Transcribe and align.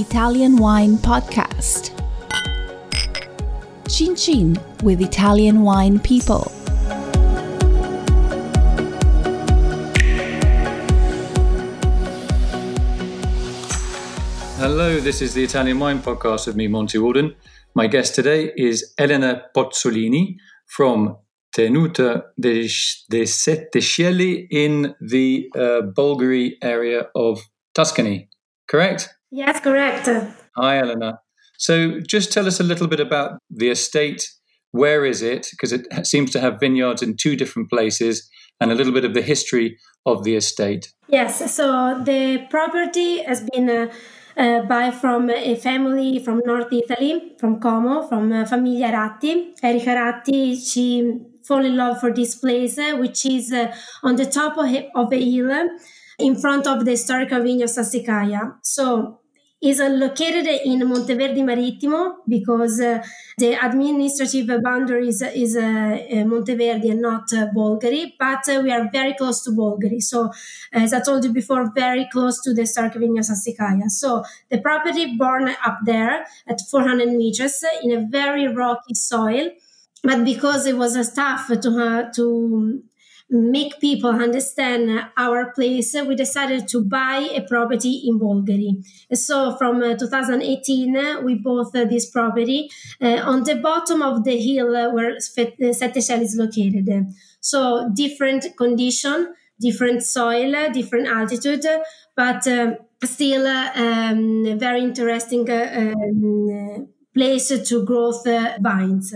Italian 0.00 0.56
Wine 0.56 0.96
Podcast. 0.96 1.90
Chin 3.86 4.16
Chin 4.16 4.56
with 4.82 5.02
Italian 5.02 5.60
Wine 5.60 5.98
People. 5.98 6.50
Hello, 14.56 14.98
this 15.00 15.20
is 15.20 15.34
the 15.34 15.44
Italian 15.44 15.78
Wine 15.78 16.00
Podcast 16.00 16.46
with 16.46 16.56
me, 16.56 16.66
Monty 16.66 16.96
Waldin. 16.96 17.34
My 17.74 17.86
guest 17.86 18.14
today 18.14 18.52
is 18.56 18.94
Elena 18.98 19.42
Pozzolini 19.54 20.36
from 20.66 21.18
Tenuta 21.54 22.22
de, 22.40 22.66
de 23.10 23.26
Sette 23.26 23.80
Cieli 23.82 24.46
in 24.50 24.94
the 25.02 25.50
uh, 25.54 25.82
Bolgheri 25.94 26.54
area 26.62 27.08
of 27.14 27.42
Tuscany, 27.74 28.30
correct? 28.66 29.10
Yes, 29.30 29.60
correct. 29.60 30.08
Hi, 30.56 30.78
Elena. 30.78 31.20
So 31.58 32.00
just 32.00 32.32
tell 32.32 32.46
us 32.46 32.58
a 32.58 32.64
little 32.64 32.86
bit 32.86 33.00
about 33.00 33.38
the 33.50 33.70
estate. 33.70 34.28
Where 34.72 35.04
is 35.04 35.22
it? 35.22 35.48
Because 35.50 35.72
it 35.72 36.06
seems 36.06 36.30
to 36.32 36.40
have 36.40 36.60
vineyards 36.60 37.02
in 37.02 37.16
two 37.16 37.36
different 37.36 37.70
places 37.70 38.28
and 38.60 38.70
a 38.70 38.74
little 38.74 38.92
bit 38.92 39.04
of 39.04 39.14
the 39.14 39.22
history 39.22 39.76
of 40.06 40.24
the 40.24 40.36
estate. 40.36 40.92
Yes, 41.08 41.54
so 41.54 42.00
the 42.04 42.46
property 42.50 43.22
has 43.22 43.46
been 43.52 43.68
uh, 43.68 43.92
uh, 44.36 44.62
by 44.62 44.90
from 44.90 45.30
a 45.30 45.54
family 45.56 46.18
from 46.18 46.40
North 46.46 46.72
Italy, 46.72 47.34
from 47.38 47.60
Como, 47.60 48.06
from 48.08 48.32
uh, 48.32 48.44
Famiglia 48.44 48.90
Ratti. 48.92 49.52
Erika 49.62 49.90
Ratti, 49.90 50.56
she 50.56 51.18
fall 51.44 51.64
in 51.64 51.76
love 51.76 52.00
for 52.00 52.12
this 52.12 52.36
place, 52.36 52.78
uh, 52.78 52.96
which 52.96 53.26
is 53.26 53.52
uh, 53.52 53.74
on 54.02 54.16
the 54.16 54.26
top 54.26 54.56
of, 54.56 54.66
of 54.94 55.12
a 55.12 55.30
hill 55.30 55.68
in 56.18 56.36
front 56.36 56.66
of 56.66 56.84
the 56.84 56.92
historical 56.92 57.42
vineyard 57.42 57.68
Sassicaia. 57.68 58.54
So 58.62 59.19
is 59.62 59.78
uh, 59.78 59.88
located 59.88 60.46
in 60.64 60.80
Monteverdi 60.80 61.42
Marittimo 61.42 62.16
because 62.26 62.80
uh, 62.80 63.02
the 63.36 63.52
administrative 63.52 64.62
boundary 64.62 65.08
is, 65.08 65.20
is 65.22 65.54
uh, 65.56 65.60
uh 65.60 66.24
Monteverdi 66.24 66.90
and 66.90 67.02
not 67.02 67.32
uh, 67.34 67.48
Bolgheri, 67.54 68.14
but 68.18 68.48
uh, 68.48 68.60
we 68.62 68.72
are 68.72 68.88
very 68.90 69.14
close 69.14 69.44
to 69.44 69.50
Bolgheri. 69.50 70.02
So, 70.02 70.30
as 70.72 70.94
I 70.94 71.00
told 71.00 71.24
you 71.24 71.32
before, 71.32 71.70
very 71.74 72.08
close 72.10 72.40
to 72.42 72.54
the 72.54 72.66
Stark 72.66 72.94
Vineyard 72.94 73.24
Sassicaia. 73.24 73.90
So, 73.90 74.24
the 74.48 74.60
property 74.60 75.16
born 75.16 75.48
up 75.66 75.80
there 75.84 76.24
at 76.46 76.60
400 76.70 77.08
meters 77.08 77.62
in 77.82 77.92
a 77.92 78.06
very 78.08 78.48
rocky 78.48 78.94
soil. 78.94 79.50
But 80.02 80.24
because 80.24 80.66
it 80.66 80.78
was 80.78 81.12
tough 81.12 81.48
to, 81.48 82.10
to 82.16 82.82
make 83.30 83.78
people 83.80 84.10
understand 84.10 85.06
our 85.16 85.52
place, 85.52 85.94
we 85.94 86.16
decided 86.16 86.66
to 86.68 86.84
buy 86.84 87.28
a 87.32 87.42
property 87.42 88.02
in 88.04 88.18
Bolgheri. 88.18 88.84
So 89.14 89.56
from 89.56 89.82
uh, 89.82 89.96
2018, 89.96 90.96
uh, 90.96 91.20
we 91.22 91.36
bought 91.36 91.74
uh, 91.76 91.84
this 91.84 92.10
property 92.10 92.70
on 93.00 93.44
the 93.44 93.54
bottom 93.56 94.02
of 94.02 94.24
the 94.24 94.36
hill 94.38 94.72
where 94.92 95.18
Sette 95.20 95.96
is 95.96 96.36
located. 96.36 97.06
So 97.40 97.90
different 97.94 98.56
condition, 98.56 99.34
different 99.60 100.02
soil, 100.02 100.70
different 100.72 101.06
altitude, 101.06 101.64
but 102.16 102.42
still 103.04 103.46
um, 103.46 104.58
very 104.58 104.82
interesting 104.82 105.48
um, 105.50 106.88
place 107.14 107.48
to 107.48 107.84
growth 107.84 108.26
vines. 108.60 109.14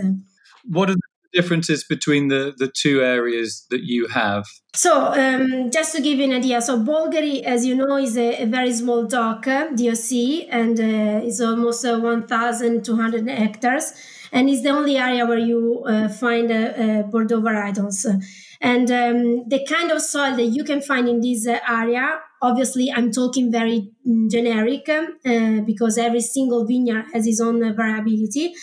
What 0.67 0.89
are 0.89 0.95
differences 1.35 1.83
between 1.83 2.29
the, 2.29 2.53
the 2.57 2.71
two 2.81 3.01
areas 3.01 3.65
that 3.69 3.81
you 3.83 4.07
have? 4.07 4.45
So, 4.73 4.91
um, 5.13 5.69
just 5.71 5.95
to 5.95 6.01
give 6.01 6.17
you 6.17 6.25
an 6.25 6.33
idea, 6.33 6.61
so 6.61 6.79
Bolgheri, 6.79 7.43
as 7.43 7.65
you 7.65 7.75
know, 7.75 7.97
is 7.97 8.17
a, 8.17 8.43
a 8.43 8.45
very 8.45 8.73
small 8.73 9.05
dock, 9.05 9.45
DOC, 9.45 10.11
and 10.49 10.79
uh, 10.79 11.25
is 11.25 11.39
almost 11.41 11.85
uh, 11.85 11.99
1,200 11.99 13.29
hectares, 13.29 13.93
and 14.31 14.49
is 14.49 14.63
the 14.63 14.69
only 14.69 14.97
area 14.97 15.25
where 15.25 15.39
you 15.51 15.83
uh, 15.87 16.09
find 16.09 16.51
uh, 16.51 16.55
uh, 16.55 17.03
Bordeaux 17.03 17.41
varietals. 17.41 18.05
And 18.61 18.89
um, 18.91 19.47
the 19.47 19.65
kind 19.65 19.91
of 19.91 20.01
soil 20.01 20.35
that 20.35 20.49
you 20.57 20.63
can 20.63 20.81
find 20.81 21.07
in 21.07 21.21
this 21.21 21.47
uh, 21.47 21.59
area, 21.69 22.19
obviously, 22.41 22.91
I'm 22.91 23.11
talking 23.11 23.51
very 23.51 23.91
generic 24.29 24.89
because 25.65 25.97
every 25.97 26.21
single 26.21 26.65
vineyard 26.65 27.05
has 27.13 27.27
its 27.27 27.39
own 27.39 27.59
variability 27.75 28.53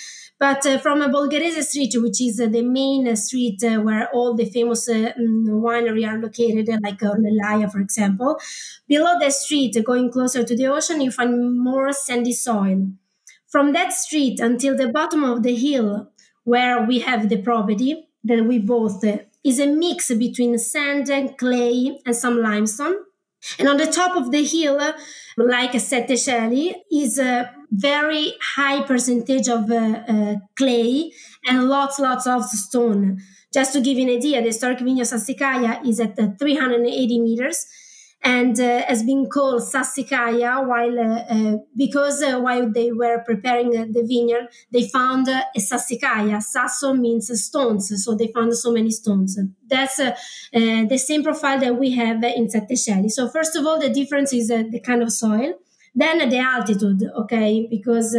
but 0.42 0.66
uh, 0.66 0.76
from 0.78 1.00
a 1.02 1.08
Bolgherese 1.08 1.62
street, 1.62 1.94
which 1.98 2.20
is 2.20 2.40
uh, 2.40 2.48
the 2.48 2.62
main 2.62 3.14
street 3.14 3.62
uh, 3.62 3.76
where 3.76 4.08
all 4.08 4.34
the 4.34 4.44
famous 4.44 4.88
mm, 4.88 5.46
winery 5.46 6.04
are 6.04 6.18
located, 6.18 6.68
like 6.82 6.98
Ornellaia, 6.98 7.70
for 7.70 7.78
example, 7.78 8.40
below 8.88 9.20
the 9.20 9.30
street, 9.30 9.76
going 9.84 10.10
closer 10.10 10.42
to 10.42 10.56
the 10.56 10.66
ocean, 10.66 11.00
you 11.00 11.12
find 11.12 11.56
more 11.56 11.92
sandy 11.92 12.32
soil. 12.32 12.88
From 13.46 13.72
that 13.74 13.92
street 13.92 14.40
until 14.40 14.76
the 14.76 14.88
bottom 14.88 15.22
of 15.22 15.44
the 15.44 15.54
hill, 15.54 16.10
where 16.42 16.84
we 16.84 16.98
have 16.98 17.28
the 17.28 17.40
property 17.40 18.08
that 18.24 18.44
we 18.44 18.58
bought, 18.58 19.04
is 19.44 19.60
a 19.60 19.68
mix 19.68 20.12
between 20.12 20.58
sand 20.58 21.08
and 21.08 21.38
clay 21.38 22.00
and 22.04 22.16
some 22.16 22.42
limestone. 22.42 22.96
And 23.58 23.68
on 23.68 23.76
the 23.76 23.86
top 23.86 24.16
of 24.16 24.30
the 24.30 24.44
hill, 24.44 24.78
like 25.36 25.74
a 25.74 25.78
Cieli, 25.78 26.74
is 26.90 27.18
a 27.18 27.50
very 27.70 28.34
high 28.56 28.82
percentage 28.82 29.48
of 29.48 29.70
uh, 29.70 30.02
uh, 30.08 30.36
clay 30.56 31.12
and 31.46 31.68
lots, 31.68 31.98
lots 31.98 32.26
of 32.26 32.44
stone. 32.44 33.20
Just 33.52 33.72
to 33.72 33.80
give 33.80 33.98
you 33.98 34.08
an 34.08 34.16
idea, 34.16 34.40
the 34.40 34.48
historic 34.48 34.78
vineyard 34.78 35.04
Sassicaia 35.04 35.86
is 35.86 36.00
at 36.00 36.18
uh, 36.18 36.28
380 36.38 37.20
meters 37.20 37.66
and 38.22 38.58
uh, 38.60 38.82
has 38.86 39.02
been 39.02 39.28
called 39.28 39.62
Sassicaia 39.62 40.66
while 40.66 40.98
uh, 40.98 41.24
uh, 41.28 41.56
because 41.76 42.22
uh, 42.22 42.38
while 42.38 42.70
they 42.70 42.92
were 42.92 43.18
preparing 43.24 43.76
uh, 43.76 43.86
the 43.90 44.02
vineyard, 44.02 44.48
they 44.70 44.88
found 44.88 45.28
uh, 45.28 45.42
a 45.56 45.58
Sassicaia. 45.58 46.40
Sasso 46.40 46.94
means 46.94 47.30
stones, 47.44 47.92
so 48.04 48.14
they 48.14 48.28
found 48.28 48.56
so 48.56 48.72
many 48.72 48.90
stones. 48.90 49.38
That's 49.66 49.96
the 49.96 50.98
same 50.98 51.24
profile 51.24 51.58
that 51.60 51.76
we 51.76 51.92
have 51.92 52.22
in 52.22 52.48
Sette 52.48 52.72
Cieli. 52.72 53.10
So 53.10 53.28
first 53.28 53.56
of 53.56 53.66
all, 53.66 53.80
the 53.80 53.90
difference 53.90 54.32
is 54.32 54.48
the 54.48 54.80
kind 54.84 55.02
of 55.02 55.12
soil, 55.12 55.54
then 55.94 56.28
the 56.28 56.38
altitude, 56.38 57.02
okay, 57.22 57.66
because. 57.68 58.16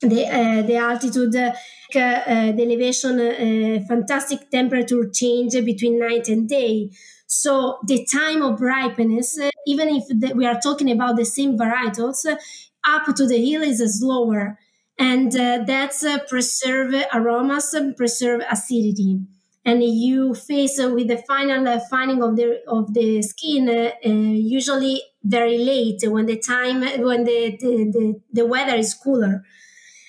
The 0.00 0.26
uh, 0.26 0.62
the 0.62 0.76
altitude, 0.76 1.34
uh, 1.34 1.52
the 1.94 2.62
elevation, 2.62 3.20
uh, 3.20 3.84
fantastic 3.86 4.50
temperature 4.50 5.08
change 5.10 5.52
between 5.64 5.98
night 5.98 6.28
and 6.28 6.48
day. 6.48 6.90
So 7.26 7.78
the 7.86 8.06
time 8.10 8.42
of 8.42 8.60
ripeness, 8.60 9.38
uh, 9.38 9.50
even 9.66 9.88
if 9.88 10.04
the, 10.08 10.32
we 10.34 10.46
are 10.46 10.58
talking 10.58 10.90
about 10.90 11.16
the 11.16 11.26
same 11.26 11.58
varietals, 11.58 12.24
uh, 12.24 12.36
up 12.84 13.14
to 13.14 13.26
the 13.26 13.38
hill 13.38 13.62
is 13.62 13.82
slower. 14.00 14.58
And 14.98 15.34
uh, 15.36 15.64
that's 15.66 16.02
uh, 16.02 16.18
preserve 16.26 16.94
aromas 17.12 17.74
and 17.74 17.96
preserve 17.96 18.40
acidity. 18.50 19.20
And 19.64 19.84
you 19.84 20.34
face 20.34 20.80
uh, 20.80 20.88
with 20.88 21.08
the 21.08 21.18
final 21.18 21.68
uh, 21.68 21.80
finding 21.90 22.22
of 22.22 22.36
the 22.36 22.62
of 22.66 22.94
the 22.94 23.20
skin 23.22 23.92
usually 24.02 25.02
very 25.22 25.58
late 25.58 26.00
when 26.04 26.26
the 26.26 26.38
time 26.38 26.80
when 26.80 27.24
the 27.24 27.56
the, 27.60 27.90
the, 27.92 28.20
the 28.32 28.46
weather 28.46 28.76
is 28.76 28.94
cooler, 28.94 29.44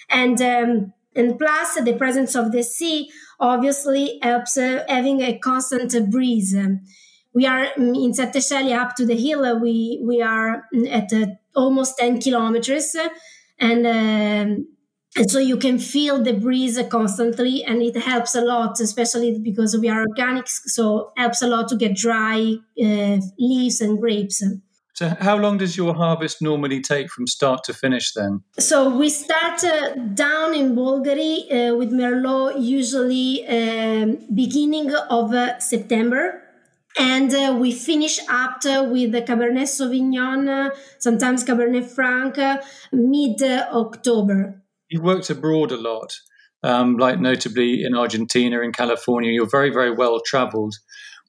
and 0.10 0.42
um, 0.42 0.94
and 1.16 1.38
plus 1.38 1.76
the 1.76 1.94
presence 1.94 2.36
of 2.36 2.52
the 2.52 2.64
sea 2.64 3.10
obviously 3.40 4.20
helps 4.22 4.56
having 4.56 5.22
a 5.22 5.38
constant 5.40 6.12
breeze 6.12 6.56
we 7.34 7.46
are 7.46 7.68
mm, 7.78 8.04
in 8.04 8.14
Sette 8.14 8.36
Cieli 8.36 8.76
up 8.76 8.96
to 8.96 9.06
the 9.06 9.16
hill. 9.16 9.46
Uh, 9.46 9.56
we 9.56 10.02
we 10.04 10.22
are 10.22 10.66
mm, 10.74 10.92
at 10.92 11.12
uh, 11.14 11.28
almost 11.56 11.98
ten 11.98 12.20
kilometers, 12.20 12.96
and. 13.60 13.88
Um, 13.88 14.68
and 15.18 15.30
so 15.32 15.40
you 15.40 15.58
can 15.58 15.80
feel 15.80 16.22
the 16.22 16.34
breeze 16.34 16.80
constantly 16.92 17.64
and 17.64 17.82
it 17.82 17.98
helps 17.98 18.36
a 18.36 18.42
lot 18.42 18.80
especially 18.80 19.40
because 19.40 19.76
we 19.76 19.90
are 19.90 20.02
organic 20.02 20.48
so 20.48 21.12
helps 21.18 21.42
a 21.42 21.48
lot 21.48 21.68
to 21.68 21.76
get 21.76 21.96
dry 21.96 22.54
uh, 22.80 23.18
leaves 23.40 23.82
and 23.82 24.00
grapes 24.00 24.44
so 25.00 25.16
how 25.22 25.38
long 25.38 25.58
does 25.58 25.78
your 25.78 25.94
harvest 25.96 26.42
normally 26.42 26.82
take 26.82 27.10
from 27.10 27.26
start 27.26 27.64
to 27.64 27.74
finish 27.74 28.12
then 28.14 28.42
so 28.60 28.78
we 29.02 29.10
start 29.10 29.64
uh, 29.64 29.96
down 30.26 30.54
in 30.54 30.76
bolgheri 30.76 31.36
uh, 31.58 31.74
with 31.80 31.92
merlot 32.00 32.62
usually 32.62 33.48
um, 33.48 34.18
beginning 34.44 34.94
of 35.20 35.34
uh, 35.34 35.58
september 35.60 36.24
and 36.98 37.34
uh, 37.34 37.56
we 37.58 37.72
finish 37.72 38.20
up 38.30 38.62
with 38.66 39.12
the 39.12 39.22
Cabernet 39.22 39.70
Sauvignon, 39.76 40.50
uh, 40.50 40.76
sometimes 40.98 41.46
Cabernet 41.46 41.86
Franc, 41.86 42.38
uh, 42.40 42.58
mid 42.92 43.42
October. 43.44 44.64
You've 44.90 45.04
worked 45.04 45.30
abroad 45.30 45.72
a 45.72 45.78
lot, 45.78 46.12
um, 46.64 46.98
like 46.98 47.20
notably 47.20 47.84
in 47.84 47.96
Argentina, 47.96 48.62
in 48.62 48.74
California. 48.74 49.32
You're 49.32 49.56
very, 49.58 49.70
very 49.70 49.92
well 49.92 50.20
traveled. 50.26 50.74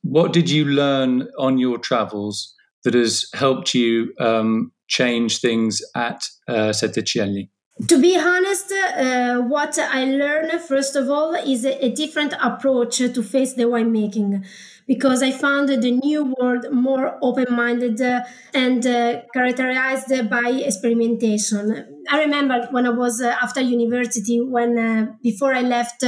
What 0.02 0.32
did 0.32 0.48
you 0.48 0.64
learn 0.64 1.28
on 1.38 1.58
your 1.58 1.76
travels 1.76 2.54
that 2.84 2.94
has 2.94 3.26
helped 3.34 3.74
you 3.74 4.12
um, 4.18 4.72
change 4.88 5.40
things 5.40 5.80
at 5.94 6.22
uh, 6.48 6.72
Sette 6.72 7.04
Cieli? 7.04 7.48
To 7.88 7.98
be 7.98 8.14
honest, 8.18 8.72
uh, 8.72 9.40
what 9.40 9.78
I 9.78 10.04
learned 10.04 10.60
first 10.60 10.96
of 10.96 11.08
all 11.08 11.34
is 11.34 11.64
a, 11.64 11.82
a 11.86 11.88
different 11.88 12.34
approach 12.38 12.98
to 12.98 13.22
face 13.22 13.54
the 13.54 13.64
winemaking 13.64 14.44
because 14.86 15.22
I 15.22 15.30
found 15.30 15.70
the 15.70 15.90
new 15.90 16.34
world 16.38 16.66
more 16.72 17.16
open 17.22 17.46
minded 17.54 18.02
uh, 18.02 18.20
and 18.52 18.86
uh, 18.86 19.22
characterized 19.32 20.12
by 20.28 20.50
experimentation. 20.50 22.04
I 22.10 22.20
remember 22.20 22.68
when 22.70 22.86
I 22.86 22.90
was 22.90 23.22
uh, 23.22 23.34
after 23.40 23.62
university, 23.62 24.40
when 24.40 24.76
uh, 24.76 25.06
before 25.22 25.54
I 25.54 25.62
left. 25.62 26.04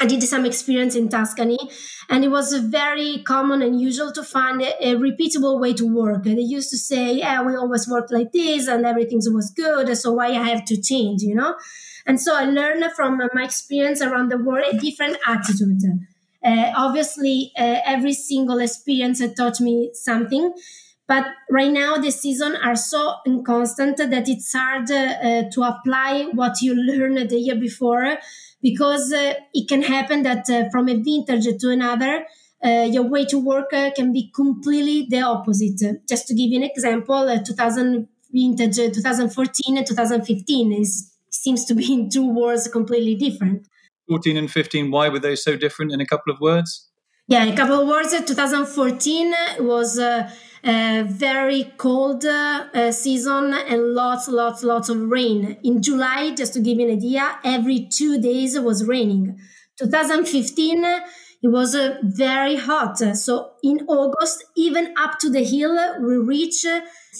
I 0.00 0.06
did 0.06 0.22
some 0.24 0.44
experience 0.44 0.96
in 0.96 1.08
Tuscany, 1.08 1.58
and 2.10 2.24
it 2.24 2.28
was 2.28 2.52
very 2.54 3.22
common 3.24 3.62
and 3.62 3.80
usual 3.80 4.10
to 4.12 4.24
find 4.24 4.60
a, 4.60 4.88
a, 4.88 4.94
repeatable 4.96 5.60
way 5.60 5.72
to 5.74 5.86
work. 5.86 6.24
They 6.24 6.32
used 6.40 6.70
to 6.70 6.76
say, 6.76 7.14
"Yeah, 7.14 7.42
we 7.42 7.54
always 7.54 7.88
worked 7.88 8.12
like 8.12 8.32
this, 8.32 8.66
and 8.66 8.84
everything 8.84 9.20
was 9.26 9.50
good, 9.50 9.96
so 9.96 10.12
why 10.12 10.28
I 10.28 10.42
have 10.50 10.64
to 10.66 10.80
change?" 10.80 11.22
You 11.22 11.36
know. 11.36 11.54
And 12.06 12.20
so 12.20 12.36
I 12.36 12.44
learned 12.44 12.84
from 12.96 13.18
my 13.32 13.44
experience 13.44 14.02
around 14.02 14.30
the 14.30 14.38
world 14.38 14.64
a 14.70 14.76
different 14.78 15.16
attitude. 15.26 15.80
Uh, 16.44 16.72
obviously, 16.76 17.52
uh, 17.56 17.78
every 17.86 18.12
single 18.12 18.58
experience 18.58 19.22
taught 19.36 19.60
me 19.60 19.90
something. 19.94 20.52
But 21.06 21.26
right 21.50 21.70
now, 21.70 21.96
the 21.96 22.10
seasons 22.10 22.56
are 22.62 22.76
so 22.76 23.16
inconstant 23.26 23.98
that 23.98 24.28
it's 24.28 24.52
hard 24.52 24.90
uh, 24.90 25.50
to 25.50 25.62
apply 25.62 26.30
what 26.32 26.62
you 26.62 26.74
learned 26.74 27.28
the 27.28 27.38
year 27.38 27.56
before 27.56 28.18
because 28.62 29.12
uh, 29.12 29.34
it 29.52 29.68
can 29.68 29.82
happen 29.82 30.22
that 30.22 30.48
uh, 30.48 30.70
from 30.70 30.88
a 30.88 30.94
vintage 30.94 31.46
to 31.60 31.70
another, 31.70 32.24
uh, 32.64 32.88
your 32.90 33.02
way 33.02 33.26
to 33.26 33.38
work 33.38 33.70
can 33.70 34.12
be 34.12 34.32
completely 34.34 35.06
the 35.10 35.20
opposite. 35.20 36.08
Just 36.08 36.26
to 36.28 36.34
give 36.34 36.50
you 36.50 36.62
an 36.62 36.64
example, 36.64 37.38
2000 37.44 38.08
vintage 38.32 38.76
2014 38.76 39.78
and 39.78 39.86
2015 39.86 40.72
is 40.72 41.12
seems 41.30 41.64
to 41.66 41.74
be 41.74 41.92
in 41.92 42.08
two 42.14 42.28
worlds 42.28 42.66
completely 42.68 43.14
different. 43.14 43.66
14 44.08 44.36
and 44.36 44.50
15, 44.50 44.90
why 44.90 45.08
were 45.08 45.18
they 45.18 45.36
so 45.36 45.56
different 45.56 45.92
in 45.92 46.00
a 46.00 46.06
couple 46.06 46.32
of 46.32 46.40
words? 46.40 46.88
Yeah, 47.26 47.44
in 47.44 47.54
a 47.54 47.56
couple 47.56 47.80
of 47.80 47.88
words. 47.88 48.10
2014 48.10 49.34
was 49.60 49.98
a, 49.98 50.30
very 50.64 51.72
cold 51.76 52.24
uh, 52.24 52.90
season 52.90 53.52
and 53.54 53.94
lots, 53.94 54.28
lots, 54.28 54.62
lots 54.62 54.88
of 54.88 54.98
rain. 54.98 55.58
In 55.62 55.82
July, 55.82 56.34
just 56.34 56.54
to 56.54 56.60
give 56.60 56.78
you 56.78 56.88
an 56.88 56.96
idea, 56.96 57.38
every 57.44 57.88
two 57.90 58.20
days 58.20 58.58
was 58.58 58.86
raining. 58.86 59.38
2015, 59.78 60.84
it 60.84 61.48
was 61.48 61.74
uh, 61.74 61.96
very 62.02 62.56
hot. 62.56 62.98
So 62.98 63.50
in 63.62 63.80
August, 63.88 64.44
even 64.56 64.94
up 64.96 65.18
to 65.20 65.30
the 65.30 65.44
hill, 65.44 65.76
we 66.00 66.16
reach 66.16 66.64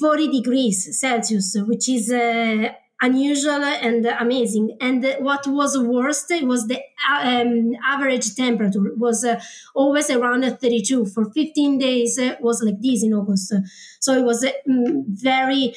40 0.00 0.29
degrees 0.29 0.99
Celsius, 0.99 1.56
which 1.67 1.88
is 1.88 2.11
uh, 2.11 2.69
unusual 3.00 3.62
and 3.62 4.06
amazing. 4.06 4.76
And 4.81 5.05
what 5.20 5.46
was 5.46 5.79
worst 5.79 6.32
was 6.43 6.67
the 6.67 6.81
um, 7.11 7.73
average 7.85 8.35
temperature 8.35 8.93
was 8.96 9.25
uh, 9.25 9.41
always 9.75 10.11
around 10.11 10.44
32 10.44 11.06
for 11.06 11.31
15 11.31 11.79
days 11.79 12.19
uh, 12.19 12.37
was 12.41 12.62
like 12.62 12.81
this 12.81 13.02
in 13.02 13.12
August. 13.12 13.52
So 14.00 14.14
it 14.14 14.25
was 14.25 14.44
uh, 14.44 14.50
very, 14.67 15.75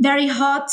very 0.00 0.28
hot. 0.28 0.70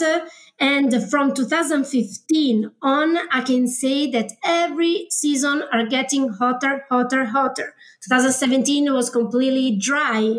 And 0.59 1.09
from 1.09 1.33
2015 1.33 2.71
on, 2.81 3.18
I 3.31 3.42
can 3.42 3.68
say 3.68 4.09
that 4.12 4.31
every 4.45 5.07
season 5.09 5.63
are 5.74 5.86
getting 5.86 6.30
hotter, 6.30 6.86
hotter, 6.89 7.25
hotter. 7.25 7.75
2017 8.03 8.94
was 8.94 9.09
completely 9.09 9.77
dry, 9.77 10.38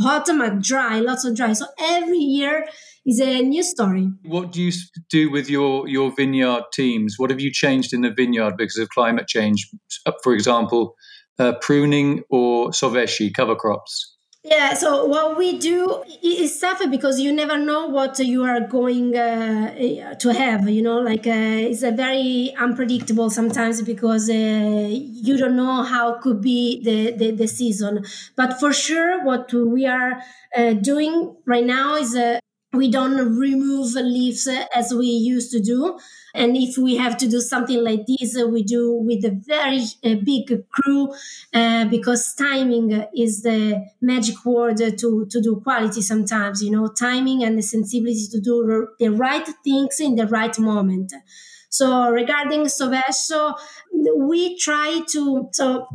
hot 0.00 0.26
but 0.26 0.60
dry, 0.60 1.00
lots 1.00 1.24
of 1.24 1.36
dry. 1.36 1.52
So 1.52 1.66
every 1.80 2.18
year 2.18 2.66
is 3.06 3.20
a 3.20 3.40
new 3.42 3.62
story. 3.62 4.10
What 4.24 4.52
do 4.52 4.62
you 4.62 4.72
do 5.10 5.30
with 5.30 5.48
your 5.48 5.88
your 5.88 6.12
vineyard 6.14 6.64
teams? 6.72 7.14
What 7.16 7.30
have 7.30 7.40
you 7.40 7.52
changed 7.52 7.92
in 7.92 8.02
the 8.02 8.10
vineyard 8.10 8.56
because 8.56 8.78
of 8.78 8.88
climate 8.90 9.28
change? 9.28 9.68
Uh, 10.06 10.12
for 10.22 10.34
example, 10.34 10.94
uh, 11.38 11.52
pruning 11.60 12.22
or 12.30 12.70
sovesci 12.70 13.32
cover 13.32 13.56
crops. 13.56 14.17
Yeah, 14.44 14.72
so 14.74 15.04
what 15.04 15.36
we 15.36 15.58
do 15.58 16.04
is 16.22 16.58
tough 16.58 16.80
because 16.90 17.20
you 17.20 17.32
never 17.32 17.58
know 17.58 17.86
what 17.88 18.18
you 18.20 18.44
are 18.44 18.60
going 18.60 19.14
uh, 19.16 20.14
to 20.14 20.32
have. 20.32 20.68
You 20.68 20.80
know, 20.82 20.98
like 21.00 21.26
uh, 21.26 21.68
it's 21.70 21.82
a 21.82 21.90
very 21.90 22.54
unpredictable 22.56 23.30
sometimes 23.30 23.82
because 23.82 24.30
uh, 24.30 24.32
you 24.90 25.36
don't 25.36 25.56
know 25.56 25.82
how 25.82 26.18
could 26.20 26.40
be 26.40 26.82
the, 26.82 27.12
the, 27.12 27.30
the 27.32 27.48
season. 27.48 28.04
But 28.36 28.58
for 28.60 28.72
sure, 28.72 29.22
what 29.24 29.52
we 29.52 29.86
are 29.86 30.22
uh, 30.56 30.72
doing 30.74 31.36
right 31.44 31.66
now 31.66 31.96
is 31.96 32.14
uh, 32.14 32.38
we 32.72 32.90
don't 32.90 33.36
remove 33.36 33.94
leaves 33.94 34.46
as 34.74 34.92
we 34.92 35.06
used 35.06 35.50
to 35.52 35.60
do. 35.60 35.98
And 36.34 36.56
if 36.56 36.76
we 36.76 36.96
have 36.96 37.16
to 37.18 37.28
do 37.28 37.40
something 37.40 37.82
like 37.82 38.04
this, 38.06 38.36
we 38.46 38.62
do 38.62 38.92
with 38.92 39.24
a 39.24 39.30
very 39.30 39.82
uh, 40.04 40.20
big 40.22 40.68
crew 40.70 41.12
uh, 41.54 41.86
because 41.86 42.34
timing 42.34 43.06
is 43.16 43.42
the 43.42 43.86
magic 44.02 44.44
word 44.44 44.76
to, 44.76 45.26
to 45.26 45.40
do 45.40 45.60
quality 45.64 46.02
sometimes, 46.02 46.62
you 46.62 46.70
know, 46.70 46.88
timing 46.88 47.42
and 47.42 47.56
the 47.56 47.62
sensibility 47.62 48.26
to 48.30 48.40
do 48.40 48.88
the 48.98 49.08
right 49.08 49.48
things 49.64 49.98
in 49.98 50.16
the 50.16 50.26
right 50.26 50.58
moment. 50.58 51.12
So 51.70 52.10
regarding 52.10 52.64
Sovesso, 52.64 53.54
we 54.16 54.58
try 54.58 55.02
to, 55.12 55.48
so 55.52 55.86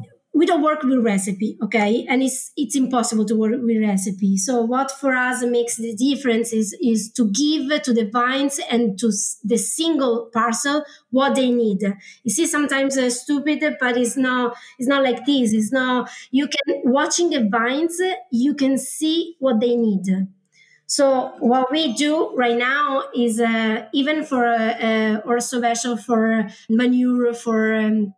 we 0.43 0.47
don't 0.47 0.61
work 0.61 0.83
with 0.83 0.99
recipe 0.99 1.57
okay? 1.63 2.05
And 2.09 2.21
it's 2.21 2.51
it's 2.57 2.75
impossible 2.75 3.25
to 3.25 3.35
work 3.35 3.53
with 3.61 3.77
recipe. 3.81 4.35
So 4.37 4.61
what 4.61 4.91
for 4.91 5.13
us 5.15 5.41
makes 5.45 5.77
the 5.77 5.95
difference 5.95 6.51
is 6.51 6.75
is 6.81 7.11
to 7.13 7.31
give 7.31 7.81
to 7.83 7.93
the 7.93 8.09
vines 8.09 8.59
and 8.69 8.99
to 8.99 9.07
the 9.43 9.57
single 9.57 10.29
parcel 10.33 10.83
what 11.11 11.35
they 11.35 11.49
need. 11.49 11.81
You 12.23 12.31
see 12.31 12.45
sometimes 12.45 12.97
uh, 12.97 13.09
stupid 13.09 13.63
but 13.79 13.95
it's 13.97 14.17
not 14.17 14.57
it's 14.77 14.89
not 14.89 15.03
like 15.03 15.25
this. 15.25 15.53
It's 15.53 15.71
not 15.71 16.09
you 16.31 16.47
can 16.47 16.81
watching 16.83 17.29
the 17.29 17.47
vines 17.49 17.99
you 18.31 18.53
can 18.53 18.77
see 18.77 19.35
what 19.39 19.59
they 19.61 19.75
need. 19.75 20.07
So 20.85 21.33
what 21.39 21.71
we 21.71 21.93
do 21.93 22.35
right 22.35 22.57
now 22.57 23.03
is 23.15 23.39
uh, 23.39 23.87
even 23.93 24.23
for 24.23 24.45
uh, 24.45 24.73
uh, 24.73 25.21
or 25.25 25.39
special 25.39 25.97
for 25.97 26.47
manure 26.69 27.33
for 27.33 27.73
um, 27.75 28.13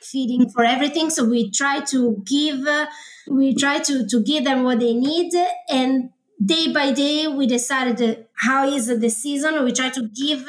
feeding 0.00 0.48
for 0.50 0.64
everything. 0.64 1.10
So 1.10 1.24
we 1.24 1.50
try 1.50 1.80
to 1.80 2.22
give 2.26 2.66
uh, 2.66 2.86
we 3.30 3.54
try 3.54 3.78
to 3.80 4.06
to 4.06 4.22
give 4.22 4.44
them 4.44 4.62
what 4.64 4.80
they 4.80 4.94
need 4.94 5.32
and 5.68 6.10
day 6.44 6.72
by 6.72 6.92
day 6.92 7.26
we 7.26 7.46
decided 7.46 8.26
how 8.34 8.68
is 8.68 8.86
the 8.86 9.10
season. 9.10 9.64
We 9.64 9.72
try 9.72 9.90
to 9.90 10.08
give 10.08 10.48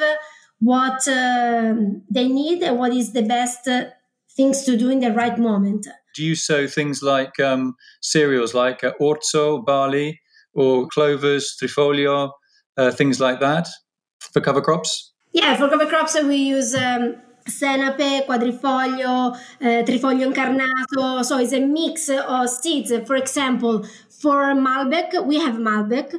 what 0.60 1.06
uh, 1.08 1.74
they 2.10 2.28
need 2.28 2.62
and 2.62 2.78
what 2.78 2.92
is 2.92 3.12
the 3.12 3.22
best 3.22 3.68
uh, 3.68 3.86
things 4.36 4.64
to 4.64 4.76
do 4.76 4.90
in 4.90 5.00
the 5.00 5.12
right 5.12 5.38
moment. 5.38 5.86
Do 6.14 6.24
you 6.24 6.34
sow 6.34 6.66
things 6.66 7.02
like 7.02 7.38
um, 7.40 7.76
cereals 8.00 8.54
like 8.54 8.82
uh, 8.82 8.92
orzo 9.00 9.64
barley 9.64 10.20
or 10.54 10.88
clovers 10.88 11.56
trifoglio 11.60 12.30
uh, 12.76 12.90
things 12.90 13.20
like 13.20 13.40
that 13.40 13.68
for 14.18 14.40
cover 14.40 14.60
crops? 14.60 15.12
Yeah 15.32 15.56
for 15.56 15.68
cover 15.68 15.86
crops 15.86 16.16
we 16.22 16.36
use 16.36 16.74
um, 16.74 17.16
senape, 17.46 18.26
quadrifoglio, 18.26 19.32
uh, 19.32 19.82
trifoglio 19.84 20.26
incarnato. 20.26 21.24
So 21.24 21.38
it's 21.38 21.52
a 21.52 21.60
mix 21.60 22.08
of 22.08 22.48
seeds. 22.48 22.92
For 23.06 23.16
example, 23.16 23.84
for 24.20 24.54
Malbec, 24.54 25.24
we 25.26 25.38
have 25.38 25.56
Malbec. 25.56 26.14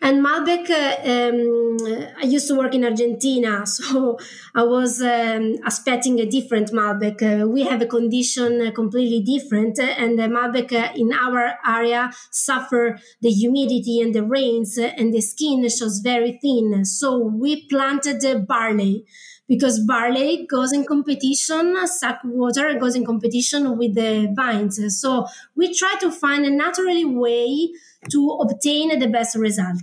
And 0.00 0.24
Malbec, 0.24 0.68
um, 0.68 2.10
I 2.20 2.24
used 2.24 2.48
to 2.48 2.56
work 2.56 2.74
in 2.74 2.84
Argentina, 2.84 3.64
so 3.66 4.18
I 4.52 4.64
was 4.64 5.00
um, 5.00 5.54
expecting 5.64 6.18
a 6.18 6.26
different 6.26 6.72
Malbec. 6.72 7.22
Uh, 7.22 7.46
we 7.46 7.62
have 7.62 7.82
a 7.82 7.86
condition 7.86 8.72
completely 8.72 9.20
different, 9.20 9.78
and 9.78 10.18
the 10.18 10.24
Malbec 10.24 10.72
in 10.96 11.12
our 11.12 11.54
area 11.64 12.10
suffer 12.32 12.98
the 13.20 13.30
humidity 13.30 14.00
and 14.00 14.12
the 14.12 14.24
rains, 14.24 14.76
and 14.76 15.14
the 15.14 15.20
skin 15.20 15.68
shows 15.68 16.00
very 16.00 16.38
thin. 16.42 16.84
So 16.84 17.18
we 17.18 17.68
planted 17.68 18.46
barley 18.48 19.06
because 19.52 19.80
barley 19.80 20.46
goes 20.46 20.72
in 20.72 20.82
competition, 20.82 21.76
suck 21.86 22.20
water 22.24 22.72
goes 22.78 22.96
in 22.96 23.04
competition 23.04 23.76
with 23.76 23.94
the 23.94 24.32
vines. 24.34 24.80
So 24.98 25.26
we 25.54 25.74
try 25.74 25.94
to 26.00 26.10
find 26.10 26.46
a 26.46 26.50
naturally 26.50 27.04
way 27.04 27.68
to 28.10 28.30
obtain 28.40 28.98
the 28.98 29.08
best 29.08 29.36
result. 29.36 29.82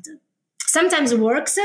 Sometimes 0.66 1.12
it 1.12 1.20
works, 1.20 1.60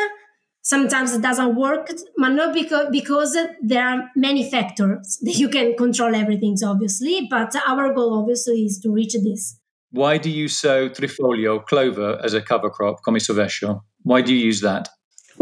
sometimes 0.60 1.14
it 1.14 1.22
doesn't 1.22 1.56
work, 1.56 1.88
but 2.18 2.28
not 2.28 2.52
because, 2.52 2.88
because 2.92 3.38
there 3.62 3.88
are 3.88 4.10
many 4.14 4.50
factors 4.50 5.18
that 5.22 5.38
you 5.38 5.48
can 5.48 5.74
control 5.74 6.14
everything, 6.14 6.58
obviously. 6.62 7.26
But 7.30 7.56
our 7.66 7.94
goal, 7.94 8.18
obviously, 8.20 8.66
is 8.66 8.78
to 8.80 8.90
reach 8.90 9.14
this. 9.14 9.58
Why 9.92 10.18
do 10.18 10.28
you 10.28 10.48
sow 10.48 10.90
trifoglio, 10.90 11.64
clover, 11.64 12.20
as 12.22 12.34
a 12.34 12.42
cover 12.42 12.68
crop, 12.68 13.02
come? 13.02 13.16
Why 14.02 14.20
do 14.20 14.34
you 14.34 14.44
use 14.44 14.60
that? 14.60 14.90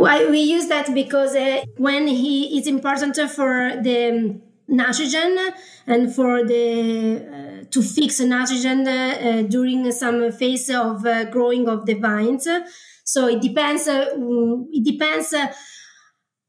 Well, 0.03 0.31
we 0.33 0.41
use 0.41 0.67
that 0.67 0.93
because 0.95 1.37
uh, 1.37 1.63
when 1.77 2.09
he 2.09 2.59
is 2.59 2.67
important 2.67 3.15
for 3.31 3.55
the 3.89 4.41
nitrogen 4.67 5.33
and 5.87 6.13
for 6.17 6.45
the 6.53 6.67
uh, 7.37 7.65
to 7.71 7.83
fix 7.83 8.19
nitrogen 8.19 8.81
uh, 8.89 9.43
during 9.49 9.81
some 9.93 10.33
phase 10.33 10.69
of 10.71 11.07
uh, 11.07 11.25
growing 11.35 11.69
of 11.69 11.87
the 11.87 11.95
vines. 11.95 12.49
So 13.05 13.29
it 13.29 13.41
depends. 13.41 13.87
Uh, 13.87 14.07
it 14.73 14.85
depends. 14.85 15.33
Uh, 15.33 15.53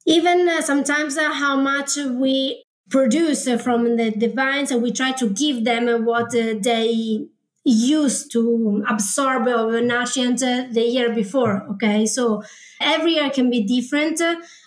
even 0.05 0.39
sometimes 0.63 1.17
how 1.17 1.55
much 1.55 1.91
we 2.23 2.63
produce 2.89 3.43
from 3.61 3.97
the, 3.97 4.07
the 4.23 4.29
vines, 4.41 4.71
and 4.71 4.81
we 4.81 4.91
try 4.91 5.11
to 5.11 5.29
give 5.29 5.63
them 5.63 6.05
what 6.05 6.31
they 6.31 7.27
used 7.65 8.31
to 8.31 8.83
absorb 8.89 9.47
a 9.47 9.81
nutrient 9.81 10.39
the 10.73 10.81
year 10.81 11.13
before. 11.13 11.65
Okay, 11.71 12.05
so 12.05 12.43
every 12.81 13.13
year 13.13 13.29
can 13.29 13.49
be 13.49 13.63
different, 13.63 14.19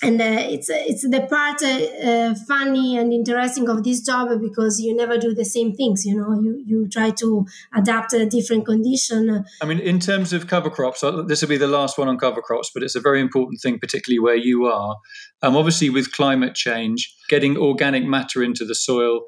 and 0.03 0.21
uh, 0.21 0.25
it's 0.25 0.71
it's 0.71 1.03
the 1.03 1.21
part 1.29 1.63
uh, 1.63 2.35
funny 2.49 2.97
and 2.97 3.13
interesting 3.13 3.69
of 3.69 3.85
this 3.85 4.01
job 4.01 4.29
because 4.41 4.81
you 4.81 4.97
never 4.97 5.19
do 5.19 5.35
the 5.35 5.45
same 5.45 5.75
things. 5.75 6.07
You 6.07 6.17
know, 6.17 6.41
you 6.41 6.63
you 6.67 6.89
try 6.89 7.11
to 7.11 7.47
adapt 7.75 8.15
a 8.15 8.25
different 8.25 8.65
condition. 8.65 9.45
I 9.61 9.67
mean, 9.67 9.81
in 9.81 10.01
terms 10.01 10.33
of 10.33 10.47
cover 10.47 10.71
crops, 10.71 11.05
uh, 11.05 11.23
this 11.23 11.43
will 11.43 11.51
be 11.51 11.59
the 11.59 11.67
last 11.67 11.99
one 11.99 12.09
on 12.09 12.17
cover 12.19 12.41
crops, 12.41 12.71
but 12.73 12.83
it's 12.83 12.95
a 12.95 13.01
very 13.01 13.21
important 13.21 13.61
thing, 13.61 13.79
particularly 13.79 14.21
where 14.21 14.37
you 14.37 14.67
are. 14.67 14.97
Um, 15.43 15.57
obviously, 15.57 15.91
with 15.91 16.13
climate 16.13 16.55
change, 16.55 17.15
getting 17.29 17.59
organic 17.59 18.05
matter 18.05 18.43
into 18.43 18.65
the 18.65 18.75
soil 18.75 19.23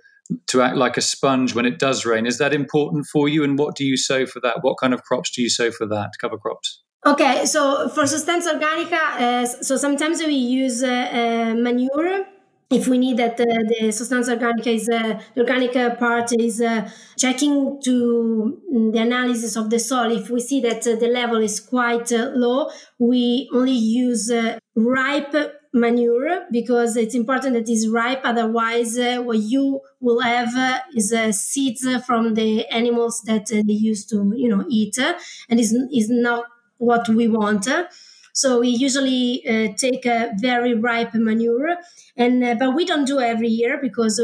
to 0.48 0.62
act 0.62 0.76
like 0.76 0.96
a 0.96 1.00
sponge 1.00 1.54
when 1.54 1.66
it 1.66 1.78
does 1.78 2.04
rain. 2.04 2.26
Is 2.26 2.38
that 2.38 2.52
important 2.52 3.06
for 3.06 3.28
you? 3.28 3.44
And 3.44 3.58
what 3.58 3.74
do 3.76 3.84
you 3.84 3.96
sow 3.96 4.26
for 4.26 4.40
that? 4.40 4.58
What 4.62 4.78
kind 4.78 4.92
of 4.92 5.02
crops 5.02 5.30
do 5.30 5.42
you 5.42 5.48
sow 5.48 5.70
for 5.70 5.86
that, 5.86 6.12
cover 6.20 6.38
crops? 6.38 6.82
Okay, 7.06 7.46
so 7.46 7.88
for 7.88 8.06
Sostanza 8.06 8.54
Organica, 8.54 9.20
uh, 9.20 9.46
so 9.46 9.76
sometimes 9.76 10.20
we 10.20 10.34
use 10.34 10.82
uh, 10.82 10.88
uh, 10.88 11.54
manure 11.54 12.26
if 12.70 12.86
we 12.86 12.98
need 12.98 13.16
that 13.16 13.40
uh, 13.40 13.44
the 13.44 13.90
Sostanza 13.92 14.36
Organica 14.36 14.66
is 14.66 14.88
uh, 14.88 15.18
the 15.34 15.40
organic 15.40 15.98
part 15.98 16.30
is 16.38 16.60
uh, 16.60 16.90
checking 17.16 17.80
to 17.82 18.60
mm, 18.74 18.92
the 18.92 18.98
analysis 18.98 19.56
of 19.56 19.70
the 19.70 19.78
soil. 19.78 20.10
If 20.10 20.28
we 20.28 20.40
see 20.40 20.60
that 20.62 20.82
the 20.82 21.08
level 21.08 21.38
is 21.38 21.60
quite 21.60 22.10
low, 22.10 22.68
we 22.98 23.48
only 23.54 23.72
use 23.72 24.30
ripe 24.74 25.34
manure 25.72 26.46
because 26.50 26.96
it's 26.96 27.14
important 27.14 27.54
that 27.54 27.68
it's 27.68 27.86
ripe. 27.88 28.20
Otherwise, 28.24 28.98
uh, 28.98 29.18
what 29.18 29.38
you 29.38 29.80
will 30.00 30.20
have 30.20 30.54
uh, 30.56 30.80
is 30.96 31.12
uh, 31.12 31.32
seeds 31.32 31.86
from 32.06 32.34
the 32.34 32.66
animals 32.68 33.22
that 33.26 33.42
uh, 33.52 33.62
they 33.66 33.72
used 33.74 34.08
to, 34.10 34.32
you 34.36 34.48
know, 34.48 34.64
eat, 34.68 34.98
uh, 34.98 35.14
and 35.48 35.60
is 35.60 35.72
is 35.92 36.08
not 36.10 36.44
what 36.78 37.08
we 37.08 37.28
want. 37.28 37.66
So 38.32 38.60
we 38.60 38.68
usually 38.68 39.42
uh, 39.48 39.72
take 39.76 40.06
a 40.06 40.30
very 40.36 40.74
ripe 40.74 41.14
manure, 41.14 41.76
and 42.16 42.58
but 42.58 42.74
we 42.74 42.84
don't 42.84 43.04
do 43.04 43.18
every 43.20 43.48
year 43.48 43.78
because 43.80 44.20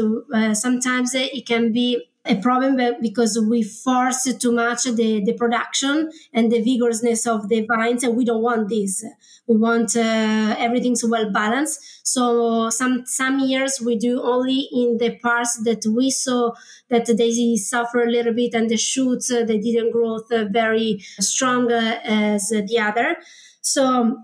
sometimes 0.53 1.13
it 1.15 1.45
can 1.45 1.73
be 1.73 2.05
a 2.25 2.35
problem 2.37 2.77
because 3.01 3.39
we 3.49 3.61
force 3.61 4.23
too 4.39 4.51
much 4.51 4.83
the, 4.83 5.23
the 5.23 5.33
production 5.33 6.11
and 6.33 6.51
the 6.51 6.61
vigorousness 6.61 7.27
of 7.27 7.49
the 7.49 7.65
vines 7.65 8.03
and 8.03 8.15
we 8.15 8.25
don't 8.25 8.41
want 8.41 8.69
this. 8.69 9.05
We 9.47 9.57
want 9.57 9.95
uh, 9.95 10.55
everything's 10.57 11.03
well 11.05 11.31
balanced. 11.31 11.79
So 12.03 12.69
some 12.69 13.05
some 13.05 13.39
years 13.39 13.79
we 13.79 13.95
do 13.95 14.21
only 14.21 14.67
in 14.71 14.97
the 14.97 15.17
parts 15.17 15.61
that 15.63 15.85
we 15.85 16.09
saw 16.09 16.51
that 16.89 17.05
they 17.05 17.55
suffer 17.57 18.03
a 18.03 18.09
little 18.09 18.33
bit 18.33 18.53
and 18.53 18.69
the 18.69 18.77
shoots 18.77 19.31
uh, 19.31 19.43
they 19.43 19.59
didn't 19.59 19.91
grow 19.91 20.15
uh, 20.31 20.45
very 20.49 20.99
strong 21.19 21.71
uh, 21.71 21.99
as 22.03 22.49
the 22.49 22.79
other. 22.79 23.17
So 23.61 24.17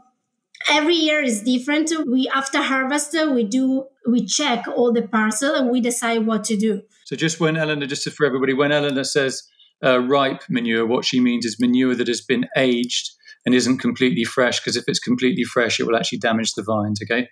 every 0.70 0.96
year 0.96 1.22
is 1.22 1.44
different. 1.44 1.92
We 2.08 2.28
after 2.34 2.62
harvest 2.62 3.16
we 3.34 3.44
do 3.44 3.86
we 4.08 4.26
check 4.26 4.68
all 4.68 4.92
the 4.92 5.08
parcel 5.08 5.54
and 5.54 5.70
we 5.70 5.82
decide 5.82 6.26
what 6.26 6.44
to 6.46 6.58
do 6.58 6.82
so 7.12 7.18
just 7.18 7.40
when 7.42 7.58
Elena 7.58 7.86
just 7.86 8.10
for 8.12 8.26
everybody 8.26 8.54
when 8.54 8.72
Elena 8.72 9.04
says 9.04 9.44
uh, 9.84 10.00
ripe 10.00 10.44
manure 10.50 10.86
what 10.86 11.04
she 11.04 11.20
means 11.20 11.46
is 11.46 11.60
manure 11.60 11.96
that 11.96 12.08
has 12.08 12.22
been 12.22 12.46
aged 12.56 13.12
and 13.46 13.54
isn't 13.54 13.80
completely 13.80 14.24
fresh 14.24 14.60
because 14.60 14.78
if 14.78 14.86
it's 14.88 15.00
completely 15.00 15.44
fresh 15.44 15.80
it 15.80 15.84
will 15.84 15.98
actually 15.98 16.20
damage 16.20 16.54
the 16.54 16.64
vines 16.64 17.02
okay? 17.04 17.28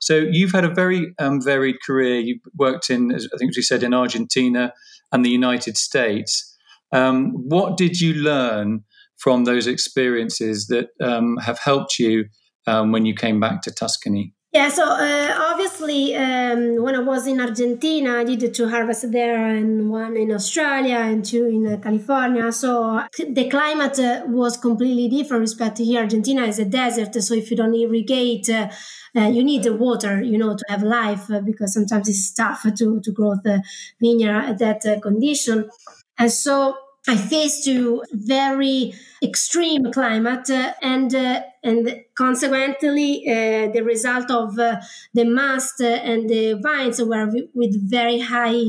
So 0.00 0.16
you've 0.30 0.52
had 0.52 0.64
a 0.64 0.74
very 0.74 1.14
um, 1.18 1.40
varied 1.40 1.76
career. 1.86 2.18
You've 2.18 2.40
worked 2.56 2.90
in 2.90 3.12
as 3.12 3.28
i 3.32 3.36
think 3.36 3.54
you 3.54 3.62
said 3.62 3.82
in 3.82 3.94
argentina 3.94 4.72
and 5.12 5.24
the 5.24 5.30
united 5.30 5.76
states. 5.76 6.46
Um, 6.92 7.30
what 7.32 7.76
did 7.76 8.00
you 8.00 8.14
learn 8.14 8.84
from 9.16 9.44
those 9.44 9.66
experiences 9.66 10.66
that 10.68 10.88
um, 11.00 11.36
have 11.36 11.58
helped 11.58 11.98
you 11.98 12.24
um, 12.66 12.90
when 12.90 13.04
you 13.04 13.14
came 13.14 13.38
back 13.38 13.62
to 13.62 13.70
Tuscany? 13.70 14.34
Yeah, 14.52 14.68
so 14.68 14.82
uh, 14.84 15.34
obviously, 15.52 16.16
um, 16.16 16.82
when 16.82 16.96
I 16.96 16.98
was 16.98 17.24
in 17.28 17.40
Argentina, 17.40 18.16
I 18.18 18.24
did 18.24 18.52
two 18.52 18.68
harvests 18.68 19.06
there, 19.08 19.46
and 19.46 19.88
one 19.88 20.16
in 20.16 20.32
Australia 20.32 20.96
and 20.96 21.24
two 21.24 21.46
in 21.46 21.68
uh, 21.72 21.76
California. 21.76 22.50
So 22.50 23.00
the 23.16 23.48
climate 23.48 23.96
uh, 24.00 24.24
was 24.26 24.56
completely 24.56 25.08
different 25.08 25.42
respect 25.42 25.76
to 25.76 25.84
here. 25.84 26.00
Argentina 26.00 26.42
is 26.46 26.58
a 26.58 26.64
desert, 26.64 27.14
so 27.14 27.34
if 27.34 27.48
you 27.52 27.56
don't 27.56 27.74
irrigate, 27.76 28.50
uh, 28.50 28.68
uh, 29.14 29.28
you 29.28 29.44
need 29.44 29.62
the 29.62 29.72
water, 29.72 30.20
you 30.20 30.36
know, 30.36 30.56
to 30.56 30.64
have 30.68 30.82
life 30.82 31.30
uh, 31.30 31.40
because 31.40 31.72
sometimes 31.72 32.08
it's 32.08 32.34
tough 32.34 32.62
to 32.76 33.00
to 33.00 33.12
grow 33.12 33.36
the 33.44 33.62
vineyard 34.00 34.46
at 34.50 34.58
that 34.58 35.00
condition. 35.00 35.70
And 36.18 36.30
so 36.32 36.76
I 37.08 37.16
faced 37.16 37.64
to 37.64 38.02
very 38.12 38.92
extreme 39.22 39.90
climate 39.90 40.48
uh, 40.50 40.74
and 40.82 41.14
uh, 41.14 41.42
and 41.62 42.02
consequently 42.14 43.24
uh, 43.28 43.70
the 43.72 43.82
result 43.84 44.30
of 44.30 44.58
uh, 44.58 44.80
the 45.14 45.24
mast 45.24 45.80
and 45.80 46.28
the 46.28 46.54
vines 46.62 47.02
were 47.02 47.30
with 47.54 47.90
very 47.90 48.20
high 48.20 48.64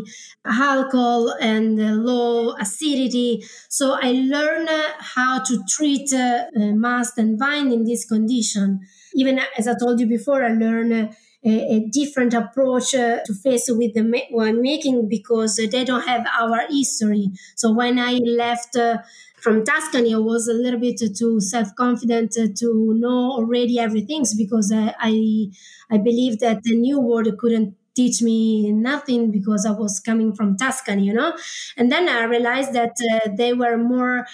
alcohol 0.45 1.33
and 1.39 1.77
low 2.05 2.53
acidity. 2.55 3.43
So 3.69 3.97
i 4.01 4.11
learned 4.11 4.69
how 4.99 5.43
to 5.43 5.63
treat 5.69 6.11
uh, 6.13 6.45
mast 6.55 7.17
and 7.17 7.37
vine 7.37 7.71
in 7.71 7.83
this 7.85 8.05
condition. 8.05 8.79
Even 9.13 9.39
as 9.57 9.67
i 9.67 9.75
told 9.77 9.99
you 9.99 10.07
before 10.07 10.43
i 10.43 10.49
learned 10.53 11.15
a, 11.43 11.75
a 11.75 11.79
different 11.89 12.33
approach 12.33 12.93
uh, 12.93 13.19
to 13.25 13.33
face 13.33 13.65
with 13.69 13.93
the 13.93 14.03
ma- 14.03 14.29
winemaking 14.31 15.09
because 15.09 15.59
uh, 15.59 15.65
they 15.71 15.83
don't 15.83 16.07
have 16.07 16.25
our 16.39 16.67
history. 16.69 17.31
So 17.55 17.71
when 17.73 17.97
I 17.99 18.13
left 18.13 18.75
uh, 18.75 18.99
from 19.37 19.65
Tuscany, 19.65 20.13
I 20.13 20.17
was 20.19 20.47
a 20.47 20.53
little 20.53 20.79
bit 20.79 21.01
too 21.17 21.39
self 21.39 21.73
confident 21.75 22.33
to 22.33 22.93
know 22.95 23.31
already 23.31 23.79
everything 23.79 24.23
because 24.37 24.71
I, 24.71 24.93
I, 24.99 25.47
I 25.89 25.97
believe 25.97 26.39
that 26.39 26.63
the 26.63 26.75
new 26.75 26.99
world 26.99 27.27
couldn't 27.39 27.75
teach 27.95 28.21
me 28.21 28.71
nothing 28.71 29.31
because 29.31 29.65
I 29.65 29.71
was 29.71 29.99
coming 29.99 30.33
from 30.33 30.55
Tuscany, 30.57 31.03
you 31.05 31.13
know. 31.13 31.33
And 31.75 31.91
then 31.91 32.07
I 32.07 32.23
realized 32.23 32.73
that 32.73 32.95
uh, 33.13 33.29
they 33.35 33.51
were 33.53 33.77
more 33.77 34.25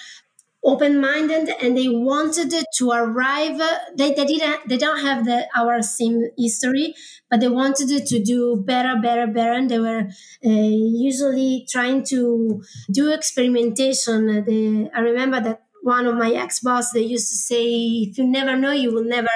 open-minded 0.67 1.49
and 1.61 1.77
they 1.77 1.87
wanted 1.89 2.53
to 2.75 2.91
arrive. 2.91 3.57
They, 3.95 4.13
they 4.13 4.25
didn't 4.25 4.67
they 4.67 4.77
don't 4.77 5.01
have 5.01 5.25
the 5.25 5.47
our 5.55 5.81
same 5.81 6.23
history 6.37 6.93
but 7.29 7.39
they 7.39 7.47
wanted 7.49 8.05
to 8.05 8.23
do 8.23 8.61
better 8.65 8.95
better 9.01 9.27
better. 9.27 9.53
And 9.53 9.69
they 9.69 9.79
were 9.79 10.03
uh, 10.45 10.49
usually 10.49 11.65
trying 11.69 12.03
to 12.05 12.61
do 12.91 13.11
experimentation. 13.11 14.43
They, 14.45 14.89
i 14.93 14.99
remember 14.99 15.39
that 15.41 15.63
one 15.83 16.05
of 16.05 16.15
my 16.15 16.31
ex-boss 16.31 16.91
they 16.91 17.01
used 17.01 17.29
to 17.29 17.35
say 17.37 17.63
if 17.63 18.17
you 18.17 18.25
never 18.27 18.57
know 18.57 18.71
you 18.71 18.91
will 18.93 19.05
never 19.05 19.29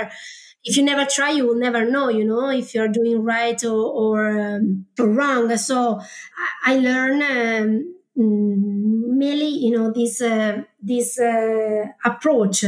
if 0.63 0.77
you 0.77 0.83
never 0.83 1.05
try 1.05 1.31
you 1.31 1.47
will 1.47 1.55
never 1.55 1.89
know 1.89 2.09
you 2.09 2.25
know 2.25 2.49
if 2.49 2.73
you're 2.75 2.87
doing 2.87 3.23
right 3.23 3.63
or, 3.63 3.85
or, 4.03 4.39
um, 4.39 4.85
or 4.99 5.09
wrong. 5.09 5.55
So 5.57 5.99
i, 6.65 6.73
I 6.73 6.77
learned 6.77 7.23
um, 7.23 7.95
merely 8.15 9.47
you 9.47 9.71
know 9.71 9.91
this 9.91 10.21
uh, 10.21 10.63
this 10.81 11.19
uh, 11.19 11.85
approach. 12.03 12.63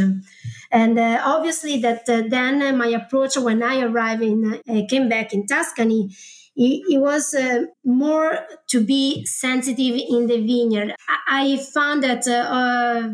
And 0.72 0.98
uh, 0.98 1.22
obviously 1.24 1.80
that 1.82 2.08
uh, 2.10 2.24
then 2.28 2.78
my 2.78 2.88
approach 2.88 3.38
when 3.38 3.62
i 3.62 3.82
arrived 3.82 4.24
in 4.24 4.62
uh, 4.68 4.82
came 4.90 5.08
back 5.08 5.34
in 5.34 5.46
tuscany 5.46 6.10
it, 6.56 6.82
it 6.88 7.00
was 7.00 7.34
uh, 7.34 7.64
more 7.84 8.40
to 8.70 8.84
be 8.84 9.26
sensitive 9.26 10.00
in 10.10 10.28
the 10.28 10.38
vineyard. 10.38 10.96
I, 11.10 11.54
I 11.54 11.58
found 11.58 12.04
that 12.04 12.26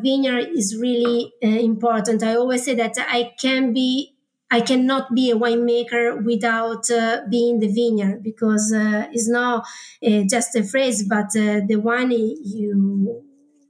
vineyard 0.02 0.50
is 0.54 0.78
really 0.78 1.32
important. 1.42 2.24
I 2.24 2.36
always 2.36 2.66
say 2.66 2.76
that 2.76 2.96
i 2.98 3.32
can 3.42 3.74
be 3.74 4.16
I 4.52 4.62
cannot 4.62 5.14
be 5.14 5.30
a 5.32 5.36
winemaker 5.36 6.24
without 6.24 6.90
uh, 6.90 7.22
being 7.30 7.60
the 7.60 7.68
vineyard 7.68 8.24
because 8.24 8.74
uh, 8.74 9.08
it's 9.12 9.30
not 9.30 9.66
uh, 10.06 10.24
just 10.30 10.56
a 10.56 10.64
phrase, 10.64 11.04
but 11.08 11.28
uh, 11.36 11.62
the 11.68 11.76
wine 11.76 12.12
you 12.12 13.24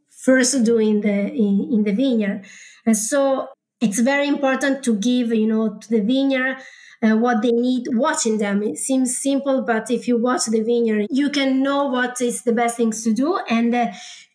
first 0.09 0.63
do 0.63 0.77
in 0.77 1.01
the 1.01 1.31
in, 1.33 1.69
in, 1.73 1.83
the 1.83 1.91
vineyard. 1.91 2.45
And 2.85 2.95
so 2.95 3.49
it's 3.81 3.99
very 3.99 4.27
important 4.27 4.83
to 4.83 4.95
give, 4.95 5.33
you 5.33 5.47
know, 5.47 5.77
to 5.77 5.89
the 5.89 6.01
vineyard 6.01 6.57
uh, 7.03 7.15
what 7.15 7.41
they 7.41 7.51
need 7.51 7.87
watching 7.91 8.37
them. 8.37 8.63
It 8.63 8.77
seems 8.77 9.17
simple, 9.17 9.63
but 9.63 9.91
if 9.91 10.07
you 10.07 10.21
watch 10.21 10.45
the 10.45 10.61
vineyard, 10.61 11.07
you 11.09 11.29
can 11.29 11.61
know 11.61 11.87
what 11.87 12.21
is 12.21 12.43
the 12.43 12.53
best 12.53 12.77
things 12.77 13.03
to 13.03 13.13
do 13.13 13.37
and 13.49 13.73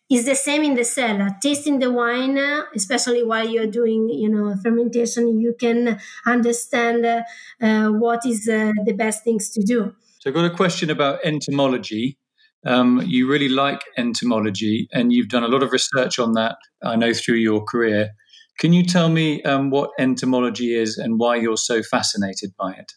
uh, 0.09 0.15
is 0.15 0.25
the 0.25 0.35
same 0.35 0.63
in 0.63 0.75
the 0.75 0.83
cellar. 0.83 1.29
Tasting 1.41 1.79
the 1.79 1.91
wine, 1.91 2.37
especially 2.75 3.23
while 3.23 3.47
you're 3.47 3.67
doing, 3.67 4.09
you 4.09 4.29
know, 4.29 4.55
fermentation, 4.63 5.39
you 5.39 5.55
can 5.59 5.99
understand 6.25 7.05
uh, 7.05 7.89
what 7.89 8.25
is 8.25 8.47
uh, 8.47 8.71
the 8.85 8.93
best 8.93 9.23
things 9.23 9.49
to 9.51 9.61
do. 9.61 9.93
So 10.19 10.29
I've 10.29 10.35
got 10.35 10.45
a 10.45 10.55
question 10.55 10.89
about 10.89 11.19
entomology. 11.25 12.17
Um, 12.65 13.03
you 13.05 13.29
really 13.29 13.49
like 13.49 13.81
entomology, 13.95 14.87
and 14.91 15.13
you've 15.13 15.29
done 15.29 15.43
a 15.43 15.47
lot 15.47 15.61
of 15.61 15.71
research 15.71 16.17
on 16.17 16.33
that. 16.33 16.57
I 16.83 16.95
know 16.95 17.13
through 17.13 17.35
your 17.35 17.63
career. 17.63 18.11
Can 18.59 18.73
you 18.73 18.83
tell 18.83 19.09
me 19.09 19.43
um, 19.43 19.69
what 19.69 19.91
entomology 19.99 20.73
is 20.73 20.97
and 20.97 21.19
why 21.19 21.35
you're 21.35 21.57
so 21.57 21.83
fascinated 21.83 22.53
by 22.57 22.71
it? 22.71 22.93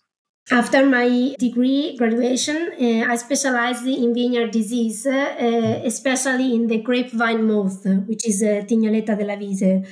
After 0.50 0.86
my 0.86 1.34
degree 1.38 1.94
graduation, 1.96 2.70
uh, 2.80 3.12
I 3.12 3.16
specialized 3.16 3.86
in 3.86 4.14
vineyard 4.14 4.50
disease, 4.50 5.06
uh, 5.06 5.82
especially 5.84 6.54
in 6.54 6.66
the 6.66 6.78
grapevine 6.78 7.46
moth, 7.46 7.84
which 8.06 8.26
is 8.26 8.42
uh, 8.42 8.64
Tignoletta 8.66 9.14
della 9.14 9.36
Vite, 9.36 9.86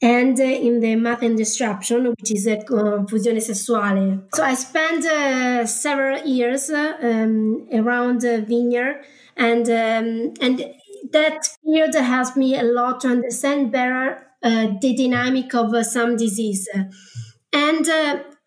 and 0.00 0.40
uh, 0.40 0.42
in 0.42 0.80
the 0.80 0.96
mating 0.96 1.36
disruption, 1.36 2.08
which 2.18 2.32
is 2.32 2.46
a 2.46 2.58
uh, 2.60 3.04
fusione 3.04 3.42
sessuale. 3.42 4.22
So 4.34 4.42
I 4.42 4.54
spent 4.54 5.04
uh, 5.04 5.66
several 5.66 6.22
years 6.24 6.70
um, 6.70 7.68
around 7.70 8.22
the 8.22 8.40
vineyard, 8.40 9.04
and 9.36 9.68
um, 9.68 10.32
and 10.40 10.64
that 11.12 11.46
period 11.62 11.94
helped 11.94 12.38
me 12.38 12.58
a 12.58 12.62
lot 12.62 13.00
to 13.02 13.08
understand 13.08 13.70
better 13.70 14.26
uh, 14.42 14.68
the 14.80 14.96
dynamic 14.96 15.54
of 15.54 15.84
some 15.84 16.16
disease. 16.16 16.66
And 17.52 17.86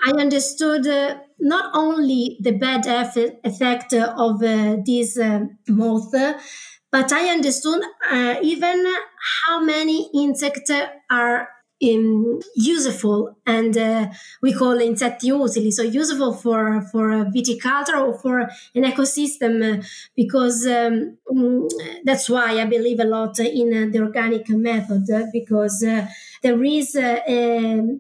I 0.05 0.11
understood 0.19 0.85
uh, 0.85 1.15
not 1.43 1.71
only 1.75 2.37
the 2.41 2.51
bad 2.51 2.85
effect 3.43 3.93
of 3.93 4.43
uh, 4.43 4.77
this 4.85 5.17
moth, 5.67 6.13
but 6.91 7.11
I 7.11 7.29
understood 7.29 7.81
even 8.43 8.85
how 9.45 9.63
many 9.63 10.09
insects 10.13 10.71
are 11.11 11.47
um, 11.83 12.39
useful 12.55 13.35
and 13.45 13.77
uh, 13.77 14.07
we 14.41 14.53
call 14.53 14.77
insetti 14.79 15.31
utili 15.31 15.71
so 15.71 15.83
useful 15.83 16.33
for 16.33 16.81
for 16.91 17.07
viticulture 17.35 17.99
or 18.05 18.13
for 18.23 18.39
an 18.75 18.83
ecosystem 18.91 19.53
uh, 19.61 19.83
because 20.15 20.65
um, 20.67 21.17
mm, 21.31 21.69
that's 22.03 22.29
why 22.29 22.59
i 22.61 22.65
believe 22.65 22.99
a 22.99 23.09
lot 23.17 23.39
in 23.39 23.67
uh, 23.73 23.91
the 23.91 23.99
organic 23.99 24.49
method 24.49 25.05
because 25.31 25.83
uh, 25.83 26.05
there 26.43 26.61
is 26.63 26.95
uh, 26.95 27.19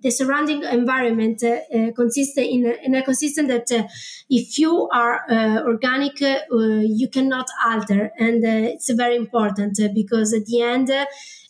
the 0.01 0.11
surrounding 0.11 0.63
environment 0.63 1.41
uh, 1.43 1.91
consists 1.95 2.37
in 2.37 2.65
an 2.65 2.93
ecosystem 2.93 3.47
that 3.47 3.87
if 4.29 4.59
you 4.59 4.89
are 4.91 5.21
organic 5.65 6.19
you 6.19 7.07
cannot 7.09 7.47
alter. 7.65 8.11
And 8.19 8.43
it's 8.43 8.89
very 8.89 9.15
important 9.15 9.79
because 9.95 10.33
at 10.33 10.45
the 10.45 10.61
end 10.61 10.91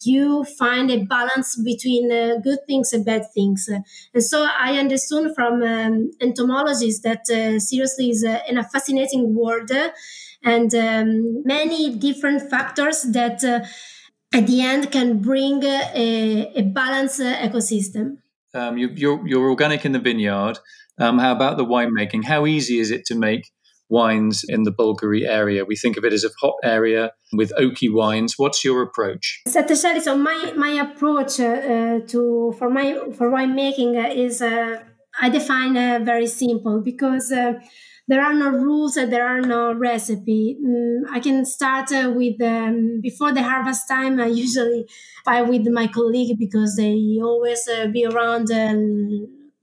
you 0.05 0.43
find 0.43 0.91
a 0.91 1.03
balance 1.03 1.55
between 1.61 2.11
uh, 2.11 2.35
good 2.43 2.59
things 2.67 2.93
and 2.93 3.05
bad 3.05 3.25
things. 3.33 3.69
And 4.13 4.23
so 4.23 4.47
I 4.59 4.77
understood 4.77 5.33
from 5.35 5.63
um, 5.63 6.11
entomologists 6.21 7.01
that 7.01 7.29
uh, 7.29 7.59
seriously 7.59 8.09
is 8.09 8.23
a, 8.23 8.41
in 8.49 8.57
a 8.57 8.63
fascinating 8.63 9.35
world 9.35 9.71
and 10.43 10.75
um, 10.75 11.43
many 11.45 11.95
different 11.95 12.49
factors 12.49 13.03
that 13.03 13.43
uh, 13.43 13.61
at 14.33 14.47
the 14.47 14.61
end 14.61 14.91
can 14.91 15.19
bring 15.19 15.63
a, 15.63 16.51
a 16.55 16.61
balanced 16.61 17.21
ecosystem. 17.21 18.17
Um, 18.53 18.77
you, 18.77 18.89
are 18.89 18.93
you're, 18.93 19.27
you're 19.27 19.49
organic 19.49 19.85
in 19.85 19.93
the 19.93 19.99
vineyard. 19.99 20.59
Um, 20.99 21.17
how 21.17 21.31
about 21.31 21.57
the 21.57 21.65
winemaking? 21.65 22.25
How 22.25 22.45
easy 22.45 22.79
is 22.79 22.91
it 22.91 23.05
to 23.05 23.15
make 23.15 23.51
wines 23.93 24.43
in 24.55 24.63
the 24.63 24.71
Bolgheri 24.79 25.23
area. 25.39 25.63
We 25.71 25.75
think 25.75 25.95
of 25.97 26.03
it 26.07 26.13
as 26.13 26.23
a 26.25 26.31
hot 26.41 26.55
area 26.63 27.11
with 27.39 27.51
oaky 27.63 27.89
wines. 27.99 28.31
What's 28.41 28.65
your 28.67 28.81
approach? 28.87 29.25
So 29.47 30.17
my 30.17 30.39
my 30.65 30.73
approach 30.87 31.33
uh, 31.39 31.99
to 32.11 32.21
for 32.57 32.69
my 32.77 32.87
for 33.17 33.27
winemaking 33.35 33.93
is 34.25 34.41
uh, 34.41 34.81
I 35.25 35.29
define 35.29 35.77
uh, 35.77 35.99
very 36.11 36.27
simple 36.27 36.81
because. 36.91 37.31
Uh, 37.31 37.53
there 38.05 38.21
are 38.21 38.33
no 38.33 38.49
rules 38.49 38.97
and 38.97 39.13
there 39.13 39.25
are 39.25 39.39
no 39.39 39.73
recipe. 39.73 40.57
Mm, 40.61 41.03
I 41.09 41.19
can 41.21 41.45
start 41.45 41.89
uh, 41.93 42.11
with 42.13 42.41
um, 42.41 42.99
before 43.01 43.31
the 43.31 43.43
harvest 43.43 43.87
time. 43.87 44.19
I 44.19 44.25
usually 44.45 44.85
fight 45.23 45.47
with 45.47 45.65
my 45.67 45.87
colleague 45.87 46.37
because 46.37 46.75
they 46.75 47.19
always 47.21 47.65
uh, 47.67 47.87
be 47.87 48.05
around 48.05 48.51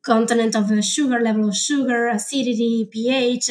content 0.02 0.54
of 0.54 0.84
sugar, 0.84 1.20
level 1.20 1.48
of 1.48 1.56
sugar, 1.56 2.08
acidity, 2.08 2.88
pH, 2.90 3.50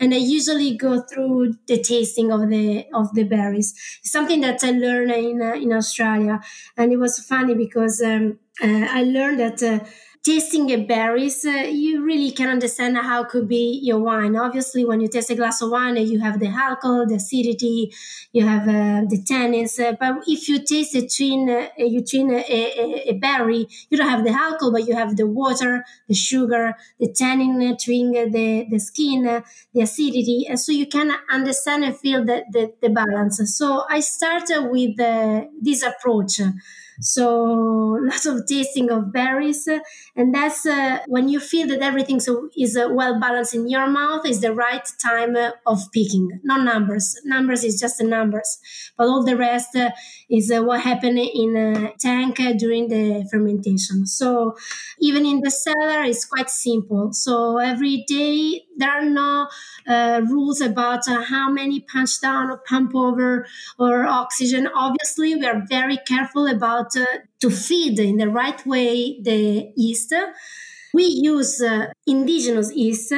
and 0.00 0.14
I 0.14 0.18
usually 0.18 0.76
go 0.76 1.02
through 1.02 1.54
the 1.66 1.82
tasting 1.82 2.30
of 2.32 2.48
the 2.48 2.86
of 2.94 3.14
the 3.14 3.24
berries. 3.24 3.74
It's 4.00 4.12
something 4.12 4.40
that 4.42 4.62
I 4.62 4.70
learned 4.70 5.10
in 5.12 5.42
uh, 5.42 5.54
in 5.54 5.72
Australia, 5.72 6.40
and 6.76 6.92
it 6.92 6.98
was 6.98 7.18
funny 7.18 7.54
because 7.54 8.00
um, 8.02 8.38
uh, 8.62 8.86
I 8.90 9.02
learned 9.02 9.40
that. 9.40 9.62
Uh, 9.62 9.80
tasting 10.28 10.68
a 10.70 10.76
berries, 10.76 11.42
uh, 11.46 11.66
you 11.84 12.04
really 12.04 12.30
can 12.30 12.50
understand 12.50 12.94
how 12.98 13.24
could 13.24 13.48
be 13.48 13.80
your 13.82 13.98
wine. 13.98 14.36
Obviously, 14.36 14.84
when 14.84 15.00
you 15.00 15.08
taste 15.08 15.30
a 15.30 15.34
glass 15.34 15.62
of 15.62 15.70
wine, 15.70 15.96
you 15.96 16.20
have 16.20 16.38
the 16.38 16.48
alcohol, 16.48 17.06
the 17.06 17.14
acidity, 17.14 17.90
you 18.34 18.46
have 18.46 18.68
uh, 18.68 19.00
the 19.08 19.18
tannins. 19.30 19.80
Uh, 19.80 19.96
but 19.98 20.22
if 20.26 20.46
you 20.46 20.58
taste 20.58 20.94
a 20.94 21.08
twin, 21.08 21.48
uh, 21.48 21.68
you 21.78 22.04
twin 22.04 22.30
a, 22.30 22.44
a, 22.46 23.10
a, 23.10 23.12
berry, 23.14 23.66
you 23.88 23.96
don't 23.96 24.10
have 24.10 24.22
the 24.22 24.30
alcohol, 24.30 24.70
but 24.70 24.86
you 24.86 24.94
have 24.94 25.16
the 25.16 25.26
water, 25.26 25.82
the 26.08 26.14
sugar, 26.14 26.74
the 27.00 27.10
tannin, 27.10 27.62
uh, 27.62 27.74
twin, 27.82 28.14
uh, 28.14 28.30
the 28.30 28.66
the 28.70 28.78
skin, 28.78 29.22
the 29.72 29.80
acidity, 29.80 30.46
and 30.46 30.60
so 30.60 30.72
you 30.72 30.86
can 30.86 31.10
understand 31.30 31.84
and 31.84 31.98
feel 31.98 32.22
the 32.22 32.44
the, 32.50 32.74
the 32.82 32.90
balance. 32.90 33.40
So 33.56 33.84
I 33.88 34.00
started 34.00 34.68
with 34.68 34.98
this 35.62 35.82
approach. 35.82 36.38
So 37.00 37.98
lots 38.02 38.26
of 38.26 38.46
tasting 38.46 38.90
of 38.90 39.12
berries, 39.12 39.68
and 40.16 40.34
that's 40.34 40.66
uh, 40.66 40.98
when 41.06 41.28
you 41.28 41.38
feel 41.40 41.68
that 41.68 41.80
everything 41.80 42.18
so 42.20 42.48
is 42.58 42.76
uh, 42.76 42.88
well 42.90 43.20
balanced 43.20 43.54
in 43.54 43.68
your 43.68 43.86
mouth 43.88 44.26
is 44.26 44.40
the 44.40 44.52
right 44.52 44.86
time 45.02 45.36
uh, 45.36 45.52
of 45.66 45.78
picking. 45.92 46.40
Not 46.42 46.64
numbers. 46.64 47.14
Numbers 47.24 47.62
is 47.64 47.78
just 47.80 47.98
the 47.98 48.04
numbers, 48.04 48.58
but 48.96 49.06
all 49.06 49.24
the 49.24 49.36
rest 49.36 49.76
uh, 49.76 49.90
is 50.28 50.50
uh, 50.50 50.62
what 50.62 50.80
happened 50.80 51.18
in 51.18 51.56
a 51.56 51.92
tank 51.98 52.36
during 52.58 52.88
the 52.88 53.26
fermentation. 53.30 54.06
So 54.06 54.56
even 55.00 55.24
in 55.26 55.40
the 55.40 55.50
cellar, 55.50 56.02
it's 56.04 56.24
quite 56.24 56.50
simple. 56.50 57.12
So 57.12 57.58
every 57.58 58.04
day 58.08 58.64
there 58.78 58.90
are 58.90 59.04
no 59.04 59.48
uh, 59.86 60.22
rules 60.28 60.60
about 60.60 61.06
uh, 61.08 61.22
how 61.22 61.50
many 61.50 61.80
punch 61.80 62.20
down 62.20 62.50
or 62.50 62.58
pump 62.58 62.94
over 62.94 63.46
or 63.78 64.06
oxygen. 64.06 64.68
Obviously, 64.74 65.34
we 65.34 65.46
are 65.46 65.62
very 65.68 65.98
careful 66.06 66.46
about 66.46 66.96
uh, 66.96 67.04
to 67.40 67.50
feed 67.50 67.98
in 67.98 68.16
the 68.16 68.28
right 68.28 68.64
way 68.66 69.20
the 69.20 69.72
yeast. 69.76 70.14
We 70.94 71.04
use 71.04 71.60
uh, 71.60 71.88
indigenous 72.06 72.72
yeast 72.74 73.12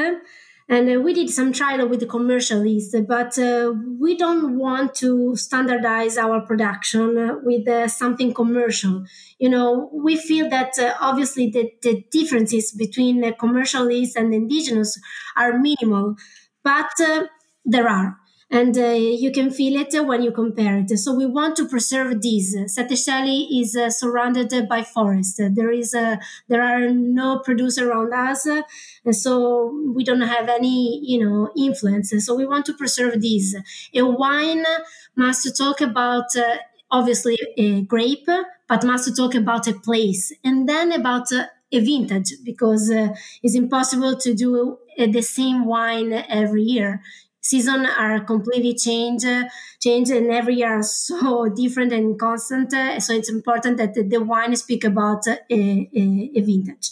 and 0.71 0.89
uh, 0.89 1.01
we 1.01 1.13
did 1.13 1.29
some 1.29 1.53
trial 1.53 1.87
with 1.89 1.99
the 1.99 2.07
commercial 2.07 2.65
yeast, 2.65 2.97
but 3.09 3.37
uh, 3.39 3.73
we 3.99 4.17
don't 4.17 4.57
want 4.57 4.95
to 4.95 5.35
standardize 5.35 6.17
our 6.17 6.41
production 6.41 7.41
with 7.43 7.67
uh, 7.67 7.89
something 7.89 8.33
commercial. 8.33 9.05
You 9.41 9.49
know, 9.49 9.91
we 9.93 10.17
feel 10.17 10.49
that 10.49 10.75
obviously 11.01 11.51
the, 11.51 11.73
the 11.83 12.05
differences 12.13 12.71
between 12.71 13.35
commercial 13.35 13.91
yeast 13.91 14.17
and 14.17 14.33
indigenous 14.33 14.99
are 15.37 15.59
minimal, 15.59 16.15
but 16.63 16.91
there 17.65 17.89
are 17.89 18.17
and 18.53 18.77
uh, 18.77 18.87
you 18.91 19.31
can 19.31 19.51
feel 19.51 19.81
it 19.81 19.95
when 20.07 20.23
you 20.23 20.33
compare 20.33 20.79
it. 20.79 20.91
So 20.99 21.15
we 21.15 21.25
want 21.27 21.55
to 21.57 21.69
preserve 21.69 22.21
this. 22.21 22.55
Sette 22.67 22.91
Cieli 22.97 23.47
is 23.61 23.77
uh, 23.77 23.91
surrounded 23.91 24.69
by 24.69 24.83
forest. 24.83 25.41
There 25.55 25.71
is 25.71 25.95
a, 25.95 26.19
there 26.49 26.63
are 26.63 26.89
no 26.91 27.39
producer 27.39 27.91
around 27.91 28.13
us, 28.13 28.47
and 29.05 29.15
so 29.17 29.73
we 29.95 30.05
don't 30.05 30.21
have 30.23 30.49
any 30.49 31.01
you 31.05 31.25
know 31.25 31.51
influence. 31.57 32.13
So 32.25 32.35
we 32.35 32.47
want 32.47 32.67
to 32.67 32.75
preserve 32.75 33.21
this. 33.21 33.55
A 33.95 34.03
wine 34.03 34.65
must 35.17 35.57
talk 35.57 35.81
about. 35.81 36.35
Uh, 36.37 36.57
obviously, 36.93 37.39
a 37.57 37.83
grape, 37.83 38.27
but 38.69 38.85
must 38.85 39.17
talk 39.17 39.35
about 39.35 39.69
a 39.69 39.75
place 39.75 40.33
and 40.43 40.69
then 40.69 40.91
about 40.93 41.31
uh, 41.33 41.45
a 41.73 41.79
vintage 41.79 42.33
because 42.45 42.91
uh, 42.91 43.09
it's 43.45 43.55
impossible 43.55 44.17
to 44.17 44.35
do 44.35 44.77
the 44.99 45.23
same 45.23 45.65
wine 45.67 46.13
every 46.29 46.63
year 46.63 47.01
season 47.40 47.87
are 47.87 48.20
completely 48.20 48.74
changed, 48.74 49.26
changed, 49.81 50.11
and 50.11 50.31
every 50.31 50.57
year 50.57 50.79
are 50.79 50.83
so 50.83 51.48
different 51.57 51.92
and 51.92 52.18
constant. 52.18 52.72
So 53.03 53.12
it's 53.12 53.31
important 53.31 53.79
that 53.79 53.94
the, 53.94 54.18
wine 54.18 54.55
speak 54.57 54.85
about 54.85 55.26
a, 55.26 55.38
a, 55.50 56.31
a 56.37 56.40
vintage. 56.40 56.90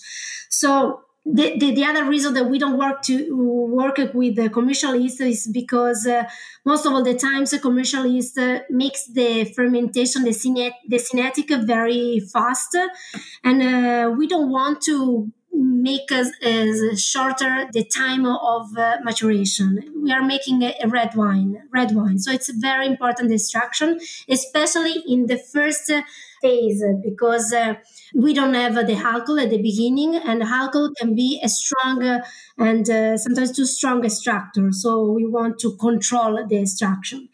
So 0.48 1.02
the, 1.30 1.58
the, 1.58 1.74
the, 1.74 1.84
other 1.84 2.04
reason 2.04 2.32
that 2.34 2.48
we 2.48 2.58
don't 2.58 2.78
work 2.78 3.02
to 3.02 3.36
work 3.70 3.98
with 4.14 4.36
the 4.36 4.48
commercial 4.48 4.94
yeast 4.94 5.20
is 5.20 5.46
because 5.52 6.06
uh, 6.06 6.24
most 6.64 6.86
of 6.86 6.92
all 6.92 7.02
the 7.02 7.14
times 7.14 7.50
the 7.50 7.58
commercial 7.58 8.06
yeast 8.06 8.38
uh, 8.38 8.60
makes 8.70 9.06
the 9.08 9.44
fermentation 9.44 10.24
the, 10.24 10.32
cinet, 10.32 10.72
the 10.88 10.98
cinetic 10.98 11.50
very 11.66 12.20
fast 12.32 12.76
and 13.44 13.62
uh, 13.62 14.10
we 14.16 14.26
don't 14.26 14.50
want 14.50 14.80
to 14.82 15.30
make 15.52 16.12
us 16.12 16.30
shorter 16.96 17.66
the 17.72 17.84
time 17.84 18.26
of 18.26 18.76
uh, 18.76 18.98
maturation. 19.02 19.78
We 20.02 20.12
are 20.12 20.22
making 20.22 20.62
a, 20.62 20.74
red 20.86 21.14
wine, 21.14 21.62
red 21.72 21.94
wine. 21.94 22.18
So 22.18 22.32
it's 22.32 22.48
a 22.48 22.54
very 22.56 22.86
important 22.86 23.32
extraction, 23.32 23.98
especially 24.28 25.02
in 25.06 25.26
the 25.26 25.38
first 25.38 25.90
phase, 26.42 26.84
because 27.02 27.52
uh, 27.52 27.74
we 28.14 28.34
don't 28.34 28.54
have 28.54 28.74
the 28.74 28.94
alcohol 28.94 29.40
at 29.40 29.50
the 29.50 29.60
beginning, 29.60 30.16
and 30.16 30.42
alcohol 30.42 30.92
can 30.98 31.14
be 31.14 31.40
a 31.42 31.48
strong 31.48 32.02
uh, 32.02 32.24
and 32.58 32.88
uh, 32.88 33.16
sometimes 33.16 33.52
too 33.52 33.66
strong 33.66 34.04
extractor. 34.04 34.68
So 34.72 35.10
we 35.12 35.26
want 35.26 35.58
to 35.60 35.76
control 35.76 36.46
the 36.46 36.62
extraction 36.62 37.28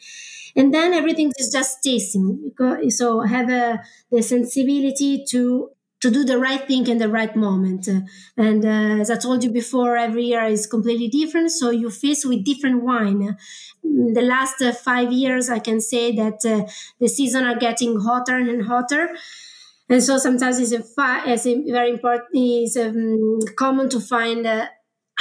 and 0.57 0.73
then 0.73 0.95
everything 0.95 1.33
is 1.39 1.51
just 1.53 1.83
tasting 1.83 2.53
so 2.89 3.21
have 3.23 3.51
a, 3.51 3.81
the 4.11 4.23
sensibility 4.23 5.25
to 5.29 5.71
to 6.05 6.11
do 6.11 6.23
the 6.23 6.39
right 6.39 6.65
thing 6.69 6.87
in 6.87 6.99
the 6.99 7.09
right 7.09 7.35
moment. 7.35 7.89
And 8.37 8.63
uh, 8.63 9.01
as 9.03 9.11
I 9.11 9.17
told 9.17 9.43
you 9.43 9.51
before, 9.51 9.97
every 9.97 10.27
year 10.33 10.45
is 10.45 10.67
completely 10.67 11.09
different. 11.09 11.51
So 11.51 11.71
you 11.71 11.89
face 11.89 12.27
with 12.27 12.45
different 12.45 12.83
wine. 12.83 13.39
In 13.83 14.13
the 14.13 14.27
last 14.35 14.61
uh, 14.61 14.73
five 14.73 15.11
years, 15.11 15.49
I 15.49 15.61
can 15.61 15.81
say 15.81 16.15
that 16.23 16.39
uh, 16.45 16.71
the 17.01 17.09
season 17.09 17.45
are 17.45 17.57
getting 17.57 18.01
hotter 18.01 18.37
and 18.37 18.67
hotter. 18.67 19.05
And 19.89 20.03
so 20.03 20.19
sometimes 20.19 20.59
it's, 20.59 20.73
a 20.73 20.83
it's 21.27 21.47
a 21.47 21.55
very 21.79 21.91
important, 21.97 22.29
it's 22.35 22.77
um, 22.77 23.41
common 23.57 23.89
to 23.89 24.01
find 24.01 24.47
uh, 24.47 24.67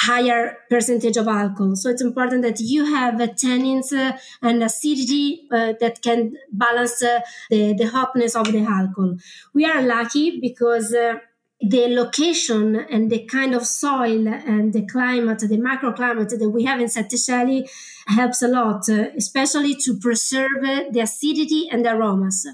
higher 0.09 0.57
percentage 0.69 1.17
of 1.17 1.27
alcohol. 1.27 1.75
So 1.75 1.89
it's 1.89 2.01
important 2.01 2.41
that 2.43 2.59
you 2.59 2.85
have 2.85 3.19
a 3.19 3.27
tannins 3.27 3.91
uh, 3.93 4.17
and 4.41 4.63
acidity 4.63 5.47
uh, 5.51 5.73
that 5.79 6.01
can 6.01 6.35
balance 6.51 7.01
uh, 7.03 7.21
the, 7.49 7.73
the 7.73 7.87
hotness 7.87 8.35
of 8.35 8.51
the 8.51 8.59
alcohol. 8.59 9.17
We 9.53 9.65
are 9.65 9.81
lucky 9.81 10.39
because 10.39 10.93
uh, 10.93 11.15
the 11.61 11.87
location 11.87 12.75
and 12.75 13.09
the 13.09 13.25
kind 13.25 13.55
of 13.55 13.65
soil 13.65 14.27
and 14.27 14.73
the 14.73 14.85
climate, 14.85 15.39
the 15.39 15.57
microclimate 15.57 16.37
that 16.37 16.49
we 16.49 16.63
have 16.65 16.81
in 16.81 16.89
Sette 16.89 17.17
Cieli 17.25 17.69
helps 18.07 18.41
a 18.41 18.49
lot, 18.49 18.89
uh, 18.89 19.05
especially 19.15 19.75
to 19.75 19.97
preserve 19.97 20.61
the 20.91 20.99
acidity 21.01 21.69
and 21.71 21.85
the 21.85 21.93
aromas. 21.95 22.45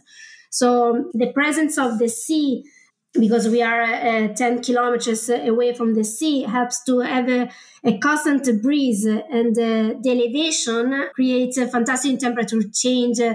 So 0.51 1.09
the 1.13 1.31
presence 1.33 1.77
of 1.77 1.99
the 1.99 2.09
sea 2.09 2.63
because 3.13 3.47
we 3.47 3.61
are 3.61 3.81
uh, 3.81 4.27
10 4.33 4.61
kilometers 4.61 5.29
away 5.29 5.73
from 5.73 5.95
the 5.95 6.03
sea 6.03 6.43
helps 6.43 6.83
to 6.83 6.99
have 6.99 7.27
a, 7.27 7.49
a 7.83 7.97
constant 7.97 8.61
breeze 8.61 9.05
and 9.05 9.57
uh, 9.57 9.95
the 10.01 10.09
elevation 10.11 11.07
creates 11.15 11.57
a 11.57 11.67
fantastic 11.67 12.19
temperature 12.19 12.61
change 12.73 13.19
uh, 13.19 13.33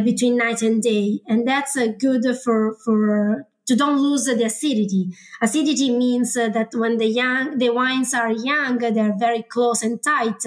between 0.00 0.36
night 0.36 0.62
and 0.62 0.82
day. 0.82 1.20
And 1.26 1.46
that's 1.46 1.76
uh, 1.76 1.88
good 1.98 2.24
for 2.44 2.76
for 2.84 3.46
to 3.66 3.76
don't 3.76 4.00
lose 4.00 4.24
the 4.24 4.44
acidity. 4.44 5.10
Acidity 5.42 5.90
means 5.90 6.36
uh, 6.36 6.48
that 6.50 6.74
when 6.74 6.98
the 6.98 7.06
young, 7.06 7.58
the 7.58 7.70
wines 7.70 8.14
are 8.14 8.30
young, 8.30 8.78
they're 8.78 9.16
very 9.18 9.42
close 9.42 9.82
and 9.82 10.02
tight. 10.02 10.44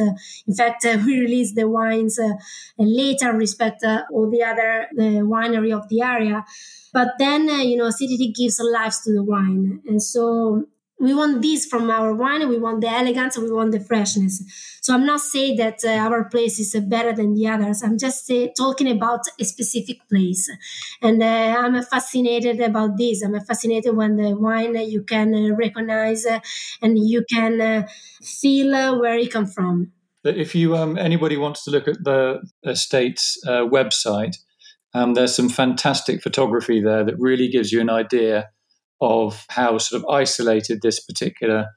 In 0.47 0.53
fact, 0.55 0.86
uh, 0.86 0.97
we 1.05 1.19
release 1.19 1.53
the 1.53 1.67
wines 1.67 2.17
uh, 2.17 2.34
later, 2.77 3.34
respect 3.34 3.84
all 4.12 4.29
the 4.29 4.43
other 4.43 4.88
winery 4.97 5.75
of 5.75 5.88
the 5.89 6.01
area. 6.01 6.45
But 6.93 7.10
then, 7.19 7.47
you 7.47 7.77
know, 7.77 7.88
acidity 7.88 8.32
gives 8.32 8.60
life 8.60 8.95
to 9.03 9.13
the 9.13 9.23
wine, 9.23 9.82
and 9.86 10.01
so 10.01 10.65
we 10.99 11.13
want 11.13 11.41
this 11.41 11.65
from 11.65 11.89
our 11.89 12.13
wine 12.13 12.47
we 12.49 12.57
want 12.57 12.81
the 12.81 12.89
elegance 12.89 13.38
we 13.38 13.51
want 13.51 13.71
the 13.71 13.79
freshness. 13.79 14.43
So 14.81 14.93
i'm 14.93 15.05
not 15.05 15.21
saying 15.21 15.57
that 15.57 15.79
uh, 15.83 15.89
our 15.89 16.25
place 16.25 16.59
is 16.59 16.75
uh, 16.75 16.81
better 16.81 17.13
than 17.13 17.33
the 17.33 17.47
others. 17.47 17.81
I'm 17.83 17.97
just 17.97 18.29
uh, 18.31 18.47
talking 18.57 18.89
about 18.89 19.21
a 19.39 19.45
specific 19.45 20.07
place. 20.09 20.49
And 21.01 21.21
uh, 21.23 21.55
i'm 21.59 21.81
fascinated 21.83 22.59
about 22.59 22.97
this. 22.97 23.23
I'm 23.23 23.39
fascinated 23.41 23.95
when 23.95 24.17
the 24.17 24.35
wine 24.35 24.75
uh, 24.75 24.81
you 24.81 25.03
can 25.03 25.33
uh, 25.33 25.55
recognize 25.55 26.25
and 26.81 26.97
you 26.97 27.23
can 27.29 27.85
feel 28.21 28.99
where 28.99 29.15
it 29.15 29.31
come 29.31 29.45
from. 29.45 29.91
If 30.23 30.53
you 30.53 30.75
um, 30.75 30.97
anybody 30.97 31.38
wants 31.38 31.63
to 31.63 31.71
look 31.71 31.88
at 31.88 32.03
the 32.03 32.41
estate's 32.65 33.38
website 33.47 34.35
um, 34.93 35.13
there's 35.13 35.35
some 35.35 35.49
fantastic 35.49 36.21
photography 36.21 36.81
there 36.81 37.03
that 37.03 37.19
really 37.19 37.47
gives 37.47 37.71
you 37.71 37.79
an 37.79 37.89
idea 37.89 38.49
of 39.01 39.45
how 39.49 39.77
sort 39.77 40.01
of 40.01 40.09
isolated 40.09 40.81
this 40.81 40.99
particular 40.99 41.67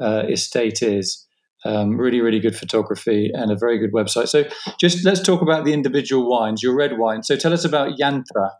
uh, 0.00 0.24
estate 0.28 0.82
is. 0.82 1.26
Um, 1.62 1.98
really, 1.98 2.22
really 2.22 2.40
good 2.40 2.56
photography 2.56 3.30
and 3.34 3.50
a 3.50 3.54
very 3.54 3.78
good 3.78 3.92
website. 3.92 4.28
So, 4.28 4.44
just 4.80 5.04
let's 5.04 5.20
talk 5.20 5.42
about 5.42 5.66
the 5.66 5.74
individual 5.74 6.26
wines, 6.26 6.62
your 6.62 6.74
red 6.74 6.96
wine. 6.96 7.22
So, 7.22 7.36
tell 7.36 7.52
us 7.52 7.66
about 7.66 7.98
Yantra. 7.98 8.52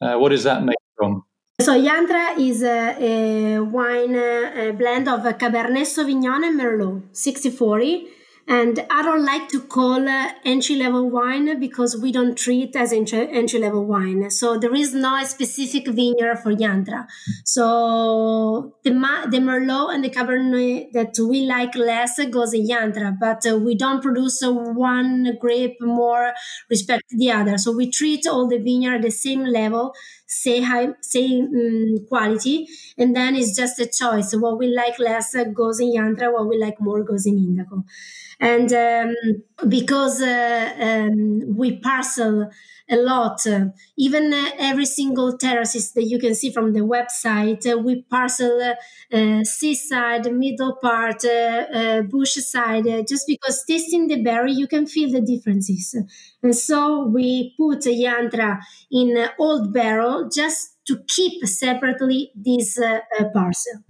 Uh, 0.00 0.18
what 0.18 0.32
is 0.32 0.44
that 0.44 0.62
made 0.62 0.76
from? 0.96 1.24
So, 1.60 1.72
Yantra 1.72 2.38
is 2.38 2.62
a, 2.62 2.96
a 3.00 3.58
wine 3.58 4.14
a 4.14 4.70
blend 4.70 5.08
of 5.08 5.22
Cabernet 5.36 5.82
Sauvignon 5.82 6.46
and 6.46 6.60
Merlot, 6.60 7.02
60 7.10 7.50
40. 7.50 8.06
And 8.46 8.84
I 8.90 9.02
don't 9.02 9.24
like 9.24 9.48
to 9.48 9.60
call 9.62 10.06
uh, 10.06 10.28
entry 10.44 10.76
level 10.76 11.08
wine 11.08 11.58
because 11.58 11.96
we 11.96 12.12
don't 12.12 12.36
treat 12.36 12.76
as 12.76 12.92
entry 12.92 13.58
level 13.58 13.86
wine. 13.86 14.30
So 14.30 14.58
there 14.58 14.74
is 14.74 14.94
no 14.94 15.24
specific 15.24 15.86
vineyard 15.86 16.40
for 16.42 16.52
Yantra. 16.52 17.06
So 17.44 18.74
the, 18.84 18.90
the 18.90 19.38
Merlot 19.38 19.94
and 19.94 20.04
the 20.04 20.10
Cabernet 20.10 20.92
that 20.92 21.14
we 21.18 21.46
like 21.46 21.74
less 21.74 22.22
goes 22.26 22.52
in 22.52 22.68
Yantra, 22.68 23.16
but 23.18 23.46
uh, 23.50 23.56
we 23.56 23.74
don't 23.76 24.02
produce 24.02 24.42
one 24.42 25.38
grape 25.40 25.80
more 25.80 26.34
respect 26.68 27.04
the 27.10 27.30
other. 27.30 27.56
So 27.56 27.72
we 27.72 27.90
treat 27.90 28.26
all 28.26 28.46
the 28.46 28.58
vineyard 28.58 28.96
at 28.96 29.02
the 29.02 29.10
same 29.10 29.44
level, 29.44 29.94
same 30.42 30.62
high, 30.64 30.88
same 31.00 31.44
um, 31.54 32.06
quality, 32.08 32.66
and 32.98 33.14
then 33.14 33.36
it's 33.36 33.54
just 33.56 33.78
a 33.80 33.86
choice. 33.86 34.34
What 34.34 34.58
we 34.58 34.66
like 34.68 34.98
less 34.98 35.34
goes 35.52 35.80
in 35.80 35.92
Yantra, 35.92 36.32
what 36.32 36.48
we 36.48 36.58
like 36.58 36.80
more 36.80 37.02
goes 37.04 37.26
in 37.26 37.36
Indaco 37.36 37.84
and 38.40 38.72
um, 38.72 39.14
because 39.68 40.20
uh, 40.20 40.74
um, 40.80 41.56
we 41.56 41.78
parcel 41.78 42.50
a 42.88 42.96
lot. 42.96 43.46
Uh, 43.46 43.66
even 43.96 44.32
uh, 44.32 44.50
every 44.58 44.84
single 44.84 45.36
terraces 45.38 45.92
that 45.92 46.04
you 46.04 46.18
can 46.18 46.34
see 46.34 46.50
from 46.50 46.72
the 46.72 46.80
website 46.80 47.66
uh, 47.70 47.78
we 47.78 48.02
parcel 48.02 48.60
uh, 48.60 49.16
uh, 49.16 49.42
seaside 49.42 50.30
middle 50.32 50.76
part 50.76 51.22
bush 52.10 52.34
side 52.34 52.84
just 53.08 53.26
because 53.26 53.64
tasting 53.66 54.08
the 54.08 54.22
berry 54.22 54.52
you 54.52 54.66
can 54.66 54.86
feel 54.86 55.10
the 55.10 55.20
differences. 55.20 55.96
And 56.42 56.54
so 56.54 57.06
we 57.06 57.54
put 57.56 57.80
yantra 57.80 58.60
in 58.90 59.28
old 59.38 59.72
barrel 59.72 60.28
just 60.28 60.76
to 60.86 61.02
keep 61.08 61.46
separately 61.46 62.30
this 62.34 62.78
parcel. 63.32 63.80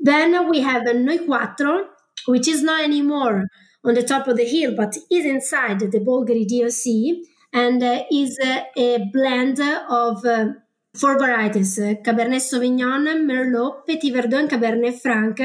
Then 0.00 0.48
we 0.50 0.60
have 0.60 0.86
a 0.86 0.94
Noi 0.94 1.18
Quattro 1.18 1.88
which 2.26 2.48
is 2.48 2.62
not 2.62 2.82
anymore 2.82 3.46
on 3.84 3.94
the 3.94 4.02
top 4.02 4.28
of 4.28 4.36
the 4.36 4.44
hill, 4.44 4.74
but 4.76 4.96
is 5.10 5.24
inside 5.24 5.80
the 5.80 5.98
Bolgheri 5.98 6.46
DOC 6.46 7.26
and 7.52 7.82
uh, 7.82 8.04
is 8.10 8.38
a 8.40 9.10
blend 9.12 9.60
of 9.60 10.24
uh, 10.24 10.46
four 10.94 11.18
varieties 11.18 11.78
uh, 11.78 11.94
Cabernet 12.04 12.40
Sauvignon, 12.40 13.06
Merlot, 13.26 13.86
Petit 13.86 14.12
Verdot, 14.12 14.40
and 14.40 14.50
Cabernet 14.50 15.00
Franc. 15.00 15.40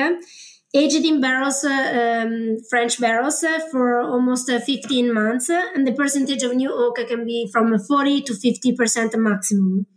Aged 0.73 1.05
in 1.05 1.21
barrels, 1.21 1.63
um, 1.63 2.57
French 2.69 2.99
barrels, 2.99 3.43
for 3.71 4.01
almost 4.01 4.51
15 4.51 5.13
months, 5.13 5.49
and 5.49 5.87
the 5.87 5.93
percentage 5.93 6.43
of 6.43 6.53
new 6.55 6.71
oak 6.71 6.97
can 7.07 7.25
be 7.25 7.49
from 7.51 7.77
40 7.79 8.21
to 8.23 8.33
50% 8.33 9.17
maximum. 9.17 9.87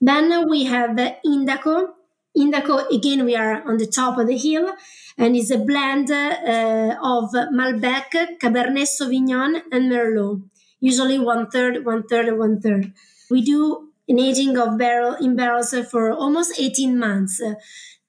Then 0.00 0.48
we 0.48 0.64
have 0.64 0.96
Indaco. 1.24 1.88
Indaco, 2.36 2.90
again, 2.90 3.24
we 3.26 3.36
are 3.36 3.62
on 3.68 3.76
the 3.76 3.86
top 3.86 4.18
of 4.18 4.26
the 4.26 4.38
hill 4.38 4.72
and 5.18 5.36
is 5.36 5.50
a 5.50 5.58
blend 5.58 6.10
uh, 6.10 6.96
of 7.02 7.30
Malbec, 7.52 8.38
Cabernet 8.40 8.88
Sauvignon, 8.88 9.62
and 9.70 9.92
Merlot. 9.92 10.49
Usually 10.80 11.18
one 11.18 11.50
third, 11.50 11.84
one 11.84 12.02
third, 12.04 12.36
one 12.38 12.60
third. 12.60 12.92
We 13.30 13.42
do 13.42 13.90
an 14.08 14.18
aging 14.18 14.56
of 14.58 14.78
barrel 14.78 15.14
in 15.14 15.36
barrels 15.36 15.74
for 15.90 16.10
almost 16.12 16.58
18 16.58 16.98
months. 16.98 17.40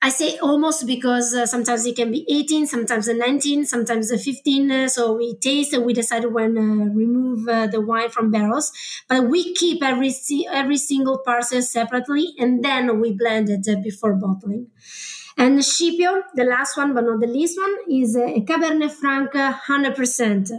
I 0.03 0.09
say 0.09 0.37
almost 0.39 0.87
because 0.87 1.35
uh, 1.35 1.45
sometimes 1.45 1.85
it 1.85 1.95
can 1.95 2.09
be 2.11 2.25
18, 2.27 2.65
sometimes 2.65 3.07
19, 3.07 3.65
sometimes 3.65 4.09
15. 4.09 4.71
Uh, 4.71 4.87
so 4.87 5.13
we 5.13 5.35
taste 5.37 5.73
and 5.73 5.85
we 5.85 5.93
decide 5.93 6.25
when 6.25 6.57
uh, 6.57 6.85
remove 6.95 7.47
uh, 7.47 7.67
the 7.67 7.79
wine 7.79 8.09
from 8.09 8.31
barrels. 8.31 8.71
But 9.07 9.29
we 9.29 9.53
keep 9.53 9.83
every 9.83 10.11
every 10.51 10.77
single 10.77 11.19
parcel 11.19 11.61
separately 11.61 12.33
and 12.39 12.63
then 12.65 12.99
we 12.99 13.11
blend 13.13 13.49
it 13.49 13.67
uh, 13.69 13.79
before 13.79 14.15
bottling. 14.15 14.67
And 15.37 15.63
Scipio, 15.63 16.23
the 16.33 16.45
last 16.45 16.77
one 16.77 16.93
but 16.95 17.03
not 17.03 17.19
the 17.19 17.27
least 17.27 17.59
one, 17.59 17.75
is 17.89 18.15
a 18.15 18.41
Cabernet 18.41 18.91
Franc 18.91 19.33
100%. 19.33 20.49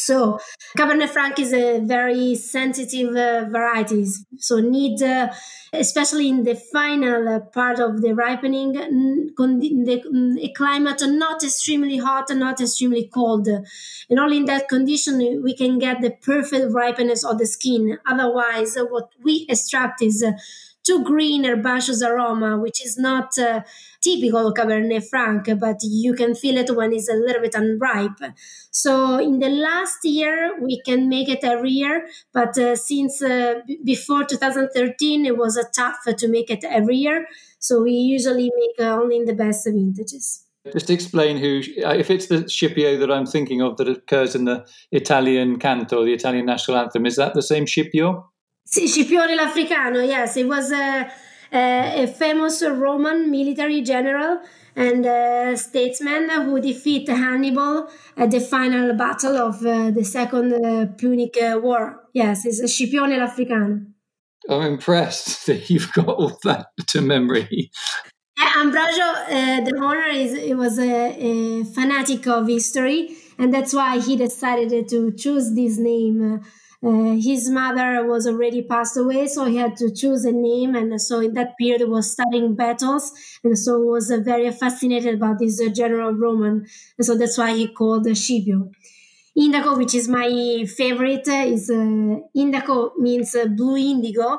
So 0.00 0.38
Cabernet 0.76 1.10
Franc 1.10 1.38
is 1.38 1.52
a 1.52 1.80
very 1.80 2.34
sensitive 2.34 3.14
uh, 3.14 3.44
variety, 3.48 4.06
so 4.38 4.60
need, 4.60 5.02
uh, 5.02 5.28
especially 5.72 6.28
in 6.28 6.44
the 6.44 6.54
final 6.54 7.28
uh, 7.28 7.40
part 7.40 7.78
of 7.80 8.00
the 8.00 8.14
ripening, 8.14 8.72
the 8.72 10.52
climate 10.56 11.02
not 11.06 11.42
extremely 11.44 11.98
hot 11.98 12.30
and 12.30 12.40
not 12.40 12.60
extremely 12.60 13.08
cold, 13.12 13.46
and 13.48 14.18
only 14.18 14.38
in 14.38 14.46
that 14.46 14.68
condition 14.68 15.42
we 15.42 15.54
can 15.54 15.78
get 15.78 16.00
the 16.00 16.10
perfect 16.10 16.72
ripeness 16.72 17.24
of 17.24 17.38
the 17.38 17.46
skin. 17.46 17.98
Otherwise, 18.06 18.76
what 18.90 19.10
we 19.22 19.46
extract 19.48 20.02
is 20.02 20.24
too 20.84 21.04
green 21.04 21.44
herbaceous 21.44 22.02
aroma, 22.02 22.58
which 22.58 22.84
is 22.84 22.96
not 22.98 23.36
uh, 23.38 23.60
typical 24.02 24.52
Cabernet 24.54 25.08
Franc, 25.08 25.48
but 25.58 25.76
you 25.82 26.14
can 26.14 26.34
feel 26.34 26.56
it 26.56 26.74
when 26.74 26.92
it's 26.92 27.08
a 27.08 27.14
little 27.14 27.42
bit 27.42 27.54
unripe. 27.54 28.20
So 28.70 29.18
in 29.18 29.38
the 29.38 29.48
last 29.48 29.98
year, 30.04 30.58
we 30.60 30.80
can 30.82 31.08
make 31.08 31.28
it 31.28 31.44
every 31.44 31.70
year, 31.70 32.06
but 32.32 32.56
uh, 32.58 32.76
since 32.76 33.22
uh, 33.22 33.60
b- 33.66 33.78
before 33.84 34.24
2013, 34.24 35.26
it 35.26 35.36
was 35.36 35.58
tough 35.74 35.98
to 36.06 36.28
make 36.28 36.50
it 36.50 36.64
every 36.64 36.96
year. 36.96 37.26
So 37.58 37.82
we 37.82 37.92
usually 37.92 38.50
make 38.56 38.86
uh, 38.86 38.94
only 38.94 39.16
in 39.16 39.24
the 39.26 39.34
best 39.34 39.66
vintages. 39.66 40.46
Just 40.72 40.88
to 40.88 40.92
explain 40.92 41.38
who, 41.38 41.62
uh, 41.84 41.94
if 41.94 42.10
it's 42.10 42.26
the 42.26 42.48
Scipio 42.48 42.98
that 42.98 43.10
I'm 43.10 43.24
thinking 43.24 43.62
of 43.62 43.78
that 43.78 43.88
occurs 43.88 44.34
in 44.34 44.44
the 44.44 44.66
Italian 44.92 45.58
canto, 45.58 46.04
the 46.04 46.12
Italian 46.12 46.44
national 46.44 46.76
anthem, 46.76 47.06
is 47.06 47.16
that 47.16 47.32
the 47.32 47.42
same 47.42 47.66
Scipio? 47.66 48.30
Scipione 48.72 49.34
l'Africano, 49.34 50.00
yes. 50.00 50.36
It 50.36 50.46
was 50.46 50.70
a, 50.70 51.10
a 51.52 52.06
famous 52.06 52.62
Roman 52.62 53.28
military 53.28 53.82
general 53.82 54.40
and 54.76 55.04
uh, 55.04 55.56
statesman 55.56 56.30
who 56.30 56.60
defeat 56.60 57.08
Hannibal 57.08 57.88
at 58.16 58.30
the 58.30 58.38
final 58.40 58.94
battle 58.94 59.36
of 59.36 59.66
uh, 59.66 59.90
the 59.90 60.04
Second 60.04 60.52
uh, 60.52 60.86
Punic 60.96 61.36
War. 61.62 62.08
Yes, 62.12 62.46
it's 62.46 62.62
Scipione 62.62 63.18
l'Africano. 63.18 63.86
I'm 64.48 64.62
impressed 64.62 65.46
that 65.46 65.68
you've 65.68 65.92
got 65.92 66.08
all 66.08 66.38
that 66.44 66.68
to 66.88 67.00
memory. 67.00 67.70
Ambrogio, 68.38 69.14
uh, 69.26 69.60
the 69.64 69.76
owner, 69.76 70.08
is 70.08 70.32
it 70.32 70.56
was 70.56 70.78
a, 70.78 71.16
a, 71.18 71.64
fanatic 71.64 72.26
of 72.26 72.46
history, 72.48 73.16
and 73.38 73.52
that's 73.52 73.74
why 73.74 73.98
he 73.98 74.16
decided 74.16 74.88
to 74.88 75.12
choose 75.12 75.54
this 75.54 75.78
name. 75.78 76.40
Uh, 76.82 77.14
his 77.20 77.50
mother 77.50 78.06
was 78.06 78.26
already 78.26 78.62
passed 78.62 78.96
away, 78.96 79.26
so 79.26 79.44
he 79.44 79.56
had 79.56 79.76
to 79.76 79.92
choose 79.92 80.24
a 80.24 80.32
name, 80.32 80.74
and 80.74 81.00
so 81.00 81.20
in 81.20 81.34
that 81.34 81.56
period 81.58 81.86
was 81.88 82.10
studying 82.12 82.54
battles, 82.54 83.12
and 83.44 83.58
so 83.58 83.78
was 83.80 84.10
uh, 84.10 84.16
very 84.24 84.50
fascinated 84.50 85.14
about 85.14 85.38
this 85.38 85.60
uh, 85.60 85.68
general 85.68 86.12
Roman, 86.12 86.66
and 86.96 87.06
so 87.06 87.16
that's 87.18 87.36
why 87.36 87.52
he 87.54 87.68
called 87.68 88.06
Scipio. 88.16 88.70
Indaco, 89.38 89.76
which 89.76 89.94
is 89.94 90.08
my 90.08 90.64
favorite, 90.76 91.28
is 91.28 91.70
uh, 91.70 92.18
Indaco 92.36 92.96
means 92.98 93.34
uh, 93.34 93.46
blue 93.46 93.76
indigo, 93.76 94.38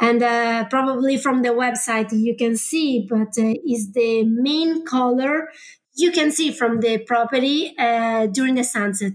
and 0.00 0.22
uh, 0.22 0.64
probably 0.68 1.16
from 1.16 1.42
the 1.42 1.50
website 1.50 2.10
you 2.12 2.36
can 2.36 2.56
see, 2.56 3.06
but 3.08 3.32
uh, 3.38 3.54
is 3.66 3.92
the 3.92 4.24
main 4.24 4.84
color 4.84 5.48
you 5.94 6.10
can 6.12 6.30
see 6.30 6.52
from 6.52 6.80
the 6.80 6.98
property 6.98 7.74
uh, 7.78 8.26
during 8.26 8.56
the 8.56 8.64
sunset. 8.64 9.14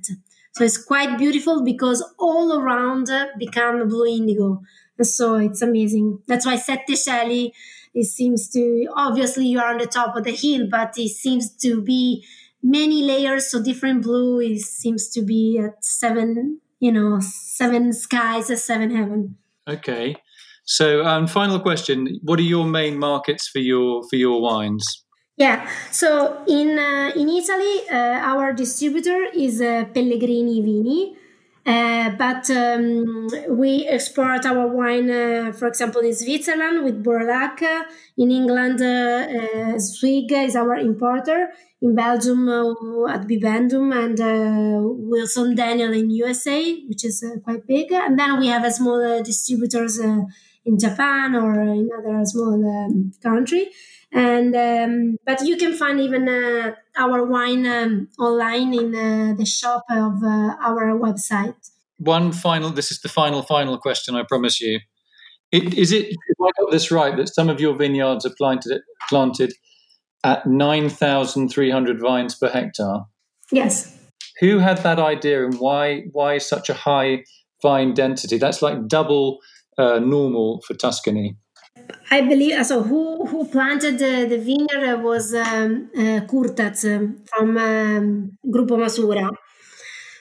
So 0.54 0.64
it's 0.64 0.84
quite 0.84 1.18
beautiful 1.18 1.64
because 1.64 2.04
all 2.20 2.60
around 2.60 3.10
uh, 3.10 3.28
become 3.38 3.88
blue 3.88 4.08
indigo. 4.08 4.62
So 5.02 5.36
it's 5.36 5.62
amazing. 5.62 6.20
That's 6.28 6.46
why 6.46 6.58
Sette 6.58 6.90
Cieli, 6.90 7.52
it 7.94 8.06
seems 8.06 8.50
to, 8.52 8.88
obviously 8.96 9.48
you 9.48 9.60
are 9.60 9.72
on 9.72 9.78
the 9.78 9.88
top 9.88 10.16
of 10.16 10.24
the 10.24 10.32
hill, 10.32 10.68
but 10.70 10.94
it 10.98 11.10
seems 11.10 11.56
to 11.58 11.82
be 11.82 12.26
many 12.62 13.02
layers. 13.02 13.50
So 13.50 13.64
different 13.64 14.04
blue 14.04 14.40
it 14.42 14.60
seems 14.60 15.10
to 15.12 15.22
be 15.22 15.60
at 15.64 15.84
seven, 15.84 16.60
you 16.80 16.92
know, 16.92 17.20
seven 17.22 17.94
skies, 17.94 18.50
a 18.50 18.58
seven 18.58 18.96
heaven. 18.96 19.38
Okay. 19.68 20.16
So, 20.64 21.04
um, 21.06 21.28
final 21.28 21.60
question: 21.60 22.20
What 22.22 22.40
are 22.40 22.44
your 22.44 22.66
main 22.66 22.98
markets 22.98 23.48
for 23.48 23.60
your 23.60 24.04
for 24.10 24.16
your 24.16 24.42
wines? 24.42 25.04
Yeah, 25.42 25.68
so 25.90 26.44
in 26.48 26.78
uh, 26.78 27.12
in 27.16 27.28
Italy, 27.28 27.76
uh, 27.90 28.30
our 28.32 28.54
distributor 28.54 29.22
is 29.34 29.60
uh, 29.60 29.86
Pellegrini 29.92 30.62
Vini, 30.62 31.16
uh, 31.66 32.12
but 32.24 32.48
um, 32.52 33.28
we 33.50 33.88
export 33.88 34.46
our 34.46 34.68
wine, 34.68 35.10
uh, 35.10 35.52
for 35.52 35.68
example, 35.68 36.02
in 36.02 36.14
Switzerland 36.14 36.84
with 36.86 37.04
Borlac. 37.04 37.58
In 38.18 38.30
England, 38.30 38.84
uh, 38.84 39.80
Swig 39.80 40.32
is 40.32 40.56
our 40.56 40.76
importer. 40.76 41.50
In 41.82 41.96
Belgium, 41.96 42.48
at 43.10 43.26
Vivendum 43.28 43.86
and 44.02 44.18
Wilson 45.10 45.56
Daniel 45.56 45.92
in 45.92 46.12
USA, 46.12 46.60
which 46.88 47.04
is 47.04 47.26
quite 47.44 47.66
big. 47.66 47.92
And 47.92 48.20
then 48.20 48.40
we 48.40 48.46
have 48.50 48.64
a 48.64 48.70
small 48.70 49.24
distributors 49.24 50.00
in 50.66 50.78
Japan 50.78 51.36
or 51.36 51.62
in 51.62 51.90
other 51.98 52.24
small 52.26 52.86
um, 52.86 53.12
country. 53.22 53.70
And 54.14 54.56
um, 54.56 55.18
but 55.26 55.42
you 55.46 55.56
can 55.56 55.74
find 55.74 56.00
even 56.00 56.28
uh, 56.28 56.76
our 56.98 57.26
wine 57.26 57.66
um, 57.66 58.10
online 58.20 58.74
in 58.74 58.94
uh, 58.94 59.34
the 59.38 59.46
shop 59.46 59.86
of 59.90 60.22
uh, 60.24 60.56
our 60.62 61.00
website. 61.00 61.72
One 61.98 62.32
final 62.34 62.72
this 62.72 62.92
is 62.92 63.02
the 63.02 63.10
final 63.10 63.42
final 63.42 63.78
question 63.78 64.16
i 64.16 64.24
promise 64.24 64.60
you. 64.60 64.80
It, 65.52 65.74
is 65.74 65.92
it 65.92 66.08
if 66.08 66.38
i 66.42 66.50
got 66.60 66.72
this 66.72 66.92
right 66.92 67.16
that 67.16 67.34
some 67.34 67.50
of 67.50 67.62
your 67.62 67.76
vineyards 67.76 68.26
are 68.26 68.36
planted 68.38 68.82
planted 69.08 69.54
at 70.24 70.46
9300 70.46 72.00
vines 72.00 72.36
per 72.36 72.50
hectare? 72.50 73.06
Yes. 73.52 73.98
Who 74.40 74.60
had 74.60 74.80
that 74.80 75.00
idea 75.00 75.46
and 75.46 75.58
why 75.58 76.04
why 76.12 76.38
such 76.38 76.70
a 76.70 76.74
high 76.74 77.24
vine 77.62 77.94
density? 77.94 78.38
That's 78.38 78.62
like 78.62 78.88
double 78.88 79.40
uh, 79.82 80.00
normal 80.00 80.62
for 80.66 80.74
tuscany 80.76 81.36
I 82.10 82.22
believe 82.22 82.66
so. 82.66 82.84
Who 82.84 83.26
who 83.26 83.48
planted 83.48 83.98
the, 83.98 84.26
the 84.28 84.38
vineyard 84.38 85.02
was 85.02 85.34
um, 85.34 85.90
uh, 85.96 86.22
Kurtats 86.30 86.84
from 87.30 87.58
um, 87.58 88.38
Gruppo 88.46 88.78
Matura. 88.78 89.30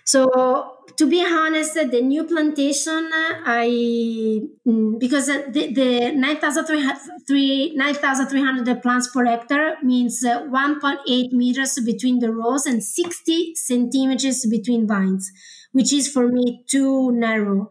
So 0.05 0.81
to 0.97 1.07
be 1.07 1.25
honest, 1.25 1.75
the 1.75 2.01
new 2.03 2.25
plantation, 2.25 3.09
I 3.13 4.41
mm, 4.67 4.99
because 4.99 5.27
the, 5.27 5.73
the 5.73 6.11
9,300 6.13 8.83
plants 8.83 9.09
per 9.09 9.25
hectare 9.25 9.77
means 9.83 10.25
uh, 10.25 10.43
1.8 10.43 11.33
meters 11.33 11.79
between 11.85 12.19
the 12.19 12.33
rows 12.33 12.67
and 12.67 12.83
60 12.83 13.55
centimeters 13.55 14.47
between 14.47 14.87
vines, 14.87 15.31
which 15.73 15.93
is 15.93 16.09
for 16.09 16.29
me 16.29 16.65
too 16.69 17.13
narrow. 17.13 17.71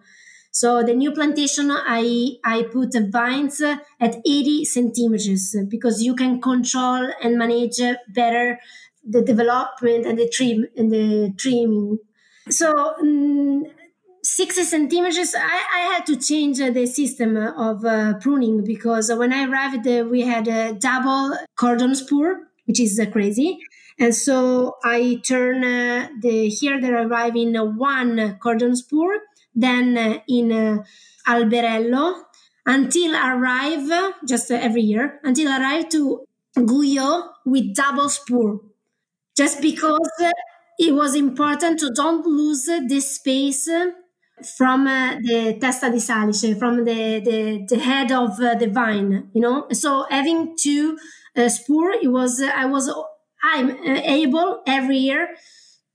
So 0.59 0.83
the 0.83 0.93
new 0.93 1.13
plantation, 1.13 1.71
I, 1.71 2.31
I 2.43 2.63
put 2.63 2.93
vines 3.09 3.61
at 3.61 4.15
80 4.27 4.65
centimeters 4.65 5.55
because 5.69 6.03
you 6.03 6.13
can 6.13 6.41
control 6.41 7.09
and 7.23 7.37
manage 7.37 7.79
better 8.09 8.59
the 9.01 9.21
development 9.21 10.05
and 10.05 10.19
the 10.19 10.27
trim 10.27 10.67
and 10.75 10.91
the 10.91 11.33
trimming. 11.37 11.99
So 12.49 12.93
um, 12.99 13.63
60 14.21 14.63
centimeters, 14.63 15.33
I, 15.33 15.61
I, 15.75 15.79
had 15.93 16.05
to 16.07 16.17
change 16.17 16.57
the 16.57 16.85
system 16.87 17.37
of 17.37 17.85
uh, 17.85 18.15
pruning 18.19 18.65
because 18.65 19.09
when 19.13 19.31
I 19.31 19.45
arrived, 19.45 19.87
uh, 19.87 20.03
we 20.11 20.23
had 20.23 20.49
a 20.49 20.73
double 20.73 21.37
cordon 21.55 21.95
spur, 21.95 22.49
which 22.65 22.81
is 22.81 22.99
uh, 22.99 23.05
crazy. 23.09 23.59
And 23.97 24.13
so 24.13 24.75
I 24.83 25.21
turn 25.25 25.63
uh, 25.63 26.09
the 26.21 26.49
here 26.49 26.81
that 26.81 26.93
I 26.93 27.03
arrive 27.03 27.37
in 27.37 27.55
one 27.77 28.37
cordon 28.39 28.75
spur 28.75 29.21
then 29.55 29.97
uh, 29.97 30.19
in 30.27 30.51
uh, 30.51 30.83
Alberello 31.27 32.23
until 32.65 33.15
arrive 33.15 34.13
just 34.27 34.51
every 34.51 34.81
year 34.81 35.19
until 35.23 35.51
arrive 35.51 35.89
to 35.89 36.25
Guyot 36.57 37.29
with 37.45 37.73
double 37.75 38.09
spur, 38.09 38.59
just 39.37 39.61
because 39.61 40.09
it 40.77 40.93
was 40.93 41.15
important 41.15 41.79
to 41.79 41.91
don't 41.93 42.25
lose 42.25 42.65
this 42.87 43.15
space 43.15 43.69
from 44.57 44.87
uh, 44.87 45.15
the 45.21 45.57
testa 45.59 45.89
di 45.91 45.99
salice, 45.99 46.57
from 46.57 46.85
the, 46.85 47.19
the, 47.19 47.65
the 47.67 47.79
head 47.79 48.11
of 48.11 48.39
uh, 48.39 48.55
the 48.55 48.67
vine, 48.67 49.29
you 49.33 49.41
know. 49.41 49.67
So 49.71 50.05
having 50.09 50.55
two 50.57 50.97
uh, 51.35 51.49
spur, 51.49 51.91
it 51.91 52.07
was 52.09 52.41
I 52.41 52.65
was 52.65 52.89
I'm 53.43 53.71
able 53.85 54.61
every 54.65 54.97
year 54.97 55.29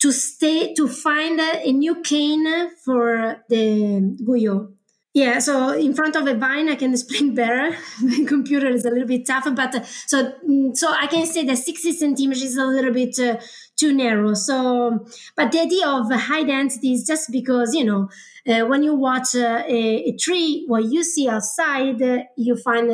to 0.05 0.13
stay 0.13 0.75
to 0.75 0.87
find 0.87 1.41
a, 1.41 1.67
a 1.67 1.73
new 1.73 1.95
cane 2.03 2.47
for 2.85 3.43
the 3.49 4.15
Guyot. 4.23 4.69
Yeah, 5.15 5.39
so 5.39 5.71
in 5.71 5.95
front 5.95 6.15
of 6.15 6.27
a 6.27 6.35
vine, 6.35 6.69
I 6.69 6.75
can 6.75 6.93
explain 6.93 7.35
better. 7.43 7.75
My 8.03 8.25
computer 8.27 8.69
is 8.69 8.85
a 8.85 8.91
little 8.91 9.09
bit 9.09 9.27
tough, 9.27 9.49
but 9.57 9.75
uh, 9.75 9.83
so 10.07 10.33
mm, 10.47 10.77
so 10.77 10.93
I 10.93 11.07
can 11.07 11.25
say 11.25 11.47
that 11.47 11.57
60 11.57 11.93
centimeters 11.93 12.43
is 12.43 12.59
a 12.59 12.67
little 12.67 12.93
bit 12.93 13.19
uh, 13.19 13.39
too 13.77 13.95
narrow. 13.95 14.35
So, 14.35 15.07
but 15.37 15.53
the 15.53 15.61
idea 15.61 15.89
of 15.89 16.13
high 16.13 16.43
density 16.43 16.93
is 16.93 17.07
just 17.07 17.31
because 17.31 17.75
you 17.75 17.85
know 17.85 18.11
uh, 18.47 18.67
when 18.67 18.83
you 18.83 18.95
watch 18.95 19.35
uh, 19.35 19.63
a, 19.67 20.11
a, 20.11 20.17
tree, 20.17 20.65
what 20.67 20.85
you 20.85 21.03
see 21.03 21.31
outside, 21.31 22.03
uh, 22.03 22.19
you 22.37 22.57
find 22.57 22.91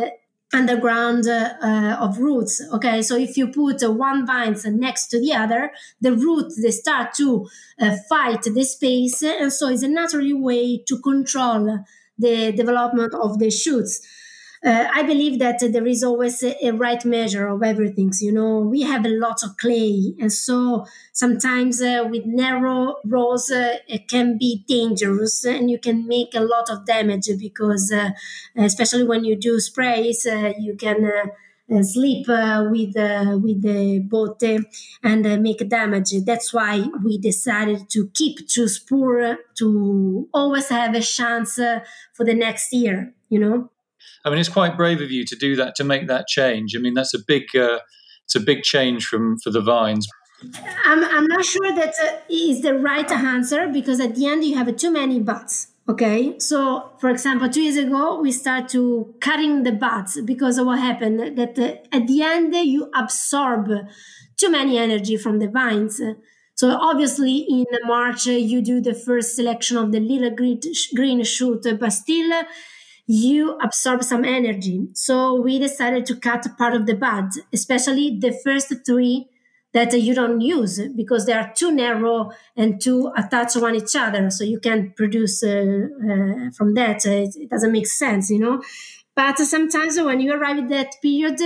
underground 0.53 1.29
uh, 1.29 1.97
of 2.01 2.19
roots 2.19 2.61
okay? 2.73 3.03
So 3.03 3.17
if 3.17 3.37
you 3.37 3.49
put 3.49 3.83
uh, 3.83 3.93
one 3.93 4.27
vines 4.27 4.65
next 4.65 5.09
to 5.09 5.21
the 5.21 5.33
other 5.33 5.73
the 6.01 6.13
roots 6.13 6.61
they 6.61 6.71
start 6.71 7.15
to 7.15 7.49
uh, 7.81 7.97
fight 8.09 8.43
the 8.43 8.65
space 8.65 9.23
and 9.23 9.53
so 9.53 9.69
it's 9.69 9.83
a 9.83 9.89
natural 9.89 10.43
way 10.43 10.83
to 10.89 10.99
control 11.01 11.85
the 12.19 12.53
development 12.53 13.15
of 13.15 13.39
the 13.39 13.51
shoots 13.51 14.01
uh, 14.63 14.89
I 14.93 15.05
believe 15.05 15.39
that 15.39 15.61
there 15.61 15.87
is 15.87 16.05
always 16.05 16.43
a, 16.43 16.55
a, 16.67 16.73
right 16.73 17.03
measure 17.07 17.49
of 17.49 17.63
everything. 17.63 18.13
You 18.21 18.33
know, 18.33 18.59
we 18.59 18.83
have 18.83 19.07
a 19.07 19.09
lot 19.09 19.43
of 19.43 19.57
clay, 19.57 20.15
and 20.21 20.31
so 20.31 20.85
sometimes 21.13 21.81
uh, 21.81 22.07
with 22.11 22.27
narrow 22.27 22.97
rows, 23.07 23.51
uh, 23.51 23.77
it 23.89 24.07
can 24.07 24.37
be 24.37 24.63
dangerous, 24.69 25.45
and 25.47 25.71
you 25.71 25.79
can 25.79 26.07
make 26.07 26.35
a 26.35 26.41
lot 26.41 26.69
of 26.69 26.85
damage 26.85 27.29
because, 27.39 27.91
uh, 27.91 28.11
especially 28.55 29.05
when 29.05 29.25
you 29.25 29.35
do 29.35 29.61
sprays, 29.61 30.27
uh, 30.27 30.53
you 30.59 30.77
can. 30.77 31.05
Uh, 31.05 31.27
sleep 31.83 32.27
with 32.27 32.97
with 32.97 33.63
the 33.63 34.05
boat 34.11 34.43
and 35.05 35.41
make 35.41 35.69
damage. 35.69 36.13
That's 36.27 36.53
why 36.53 36.85
we 37.05 37.17
decided 37.17 37.89
to 37.91 38.09
keep 38.13 38.49
to 38.49 38.67
spur 38.67 39.39
to 39.59 40.29
always 40.35 40.69
have 40.71 40.97
a 40.97 41.01
chance 41.01 41.55
for 42.13 42.25
the 42.25 42.35
next 42.35 42.73
year. 42.73 43.15
You 43.29 43.39
know. 43.39 43.71
I 44.25 44.31
mean, 44.31 44.39
it's 44.39 44.49
quite 44.49 44.77
brave 44.77 45.01
of 45.01 45.11
you 45.11 45.25
to 45.25 45.37
do 45.37 45.57
that, 45.57 45.75
to 45.77 45.85
make 45.85 46.09
that 46.09 46.27
change. 46.27 46.77
I 46.77 46.81
mean, 46.81 46.95
that's 46.95 47.15
a 47.15 47.19
big, 47.27 47.45
uh, 47.55 47.79
it's 48.25 48.35
a 48.35 48.41
big 48.41 48.63
change 48.63 49.07
from 49.07 49.39
for 49.39 49.51
the 49.51 49.61
vines. 49.61 50.07
I'm, 50.85 51.05
I'm 51.05 51.27
not 51.27 51.45
sure 51.45 51.73
that 51.75 51.95
uh, 52.03 52.17
is 52.31 52.63
the 52.63 52.79
right 52.79 53.11
answer 53.11 53.69
because 53.69 54.01
at 54.01 54.15
the 54.15 54.27
end 54.27 54.45
you 54.45 54.57
have 54.57 54.75
too 54.77 54.91
many 54.91 55.21
buts. 55.21 55.69
Okay, 55.89 56.39
so 56.39 56.93
for 57.01 57.11
example, 57.11 57.49
two 57.49 57.63
years 57.63 57.77
ago 57.77 58.21
we 58.21 58.31
start 58.31 58.69
to 58.71 59.15
cutting 59.21 59.65
the 59.65 59.73
buds 59.73 60.21
because 60.23 60.57
of 60.57 60.67
what 60.67 60.79
happened 60.79 61.37
that 61.37 61.59
uh, 61.59 61.97
at 61.97 62.07
the 62.07 62.23
end 62.23 62.55
you 62.55 62.91
absorb 62.95 63.69
too 64.37 64.51
many 64.51 64.79
energy 64.79 65.17
from 65.17 65.41
the 65.41 65.49
vines. 65.49 66.01
So 66.55 66.71
obviously 66.71 67.39
in 67.49 67.67
March 67.85 68.29
uh, 68.29 68.33
you 68.33 68.63
do 68.63 68.81
the 68.81 68.95
first 68.95 69.35
selection 69.35 69.77
of 69.77 69.93
the 69.93 70.01
little 70.01 70.31
green, 70.31 70.61
green 70.95 71.25
shoot, 71.25 71.67
but 71.79 71.91
still 71.91 72.45
you 73.11 73.59
absorb 73.59 74.05
some 74.05 74.25
energy. 74.25 74.87
So 74.95 75.35
we 75.35 75.59
decided 75.59 76.07
to 76.07 76.15
cut 76.15 76.47
part 76.57 76.75
of 76.77 76.87
the 76.87 76.95
bud, 76.95 77.31
especially 77.53 78.17
the 78.21 78.31
first 78.45 78.73
three 78.87 79.29
that 79.73 79.93
you 79.99 80.15
don't 80.15 80.41
use 80.41 80.81
because 80.95 81.27
they 81.27 81.33
are 81.33 81.53
too 81.57 81.73
narrow 81.73 82.31
and 82.57 82.81
too 82.81 83.11
attached 83.17 83.57
one 83.57 83.75
each 83.75 83.97
other. 83.97 84.31
So 84.31 84.45
you 84.45 84.61
can't 84.61 84.95
produce 84.95 85.43
uh, 85.43 85.89
uh, 86.09 86.51
from 86.57 86.75
that. 86.75 87.05
Uh, 87.05 87.25
it, 87.27 87.35
it, 87.35 87.51
doesn't 87.51 87.73
make 87.73 87.89
sense, 87.89 88.31
you 88.31 88.39
know. 88.39 88.63
But 89.17 89.39
sometimes 89.39 90.01
when 90.01 90.21
you 90.21 90.33
arrive 90.33 90.59
at 90.59 90.69
that 90.69 90.95
period, 91.03 91.41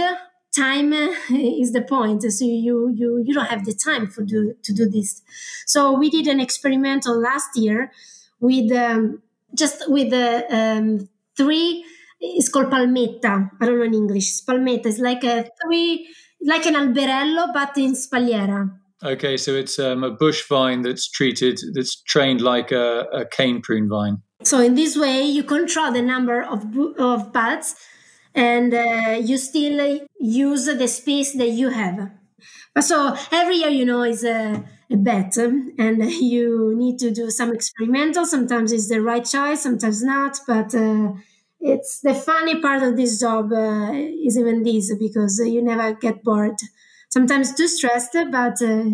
time 0.55 0.93
is 1.31 1.73
the 1.73 1.81
point. 1.81 2.25
So 2.25 2.45
you 2.45 2.91
you 2.95 3.23
you 3.25 3.33
don't 3.33 3.49
have 3.49 3.65
the 3.65 3.73
time 3.73 4.09
for 4.09 4.23
do 4.23 4.55
to 4.63 4.73
do 4.75 4.87
this. 4.87 5.23
So 5.65 5.93
we 5.99 6.11
did 6.11 6.27
an 6.27 6.41
experimental 6.41 7.19
last 7.19 7.57
year 7.57 7.91
with 8.39 8.71
um, 8.71 9.23
just 9.55 9.91
with 9.91 10.11
the 10.11 10.45
um, 10.51 11.09
three. 11.37 11.85
It's 12.21 12.49
called 12.49 12.71
palmetta. 12.71 13.51
I 13.61 13.67
don't 13.67 13.79
know 13.79 13.85
in 13.85 13.95
English. 13.95 14.29
It's 14.29 14.45
palmetta. 14.45 14.87
It's 14.87 14.99
like 14.99 15.25
a 15.25 15.47
three 15.63 16.09
like 16.45 16.67
an 16.67 16.75
alberello, 16.75 17.53
but 17.53 17.77
in 17.79 17.95
spalliera. 17.95 18.71
Okay, 19.03 19.37
so 19.37 19.53
it's 19.53 19.79
um, 19.79 20.05
a 20.05 20.11
bush 20.11 20.47
vine 20.49 20.83
that's 20.83 21.11
treated, 21.11 21.59
that's 21.75 22.01
trained 22.03 22.41
like 22.41 22.71
a, 22.71 23.07
a, 23.13 23.27
cane 23.27 23.61
prune 23.61 23.89
vine. 23.89 24.23
So 24.43 24.61
in 24.61 24.75
this 24.75 24.97
way, 24.97 25.23
you 25.23 25.43
control 25.43 25.93
the 25.93 26.03
number 26.03 26.43
of 26.43 26.65
of 26.99 27.33
buds, 27.33 27.75
and 28.35 28.73
uh, 28.73 29.19
you 29.21 29.37
still 29.37 30.01
use 30.21 30.67
the 30.67 30.89
space 30.89 31.33
that 31.37 31.51
you 31.51 31.71
have. 31.71 32.11
But 32.75 32.83
so 32.83 33.17
every 33.31 33.57
year, 33.57 33.69
you 33.69 33.85
know, 33.85 34.03
is 34.03 34.25
a, 34.25 34.65
a 34.91 34.97
bet, 34.97 35.37
and 35.37 36.11
you 36.13 36.75
need 36.77 36.99
to 36.99 37.11
do 37.11 37.31
some 37.31 37.55
experimental. 37.55 38.27
Sometimes 38.27 38.73
it's 38.73 38.89
the 38.89 39.01
right 39.01 39.25
choice, 39.25 39.63
sometimes 39.63 40.03
not, 40.03 40.39
but. 40.47 40.75
Uh, 40.75 41.13
it's 41.65 42.01
the 42.01 42.13
funny 42.13 42.61
part 42.61 42.83
of 42.83 42.95
this 42.97 43.19
job 43.19 43.51
uh, 43.51 43.91
is 43.93 44.39
even 44.39 44.63
this 44.63 44.95
because 44.97 45.41
you 45.43 45.63
never 45.63 45.95
get 45.95 46.23
bored. 46.23 46.57
Sometimes 47.09 47.55
too 47.55 47.69
stressed, 47.69 48.15
but 48.31 48.61
uh, 48.61 48.85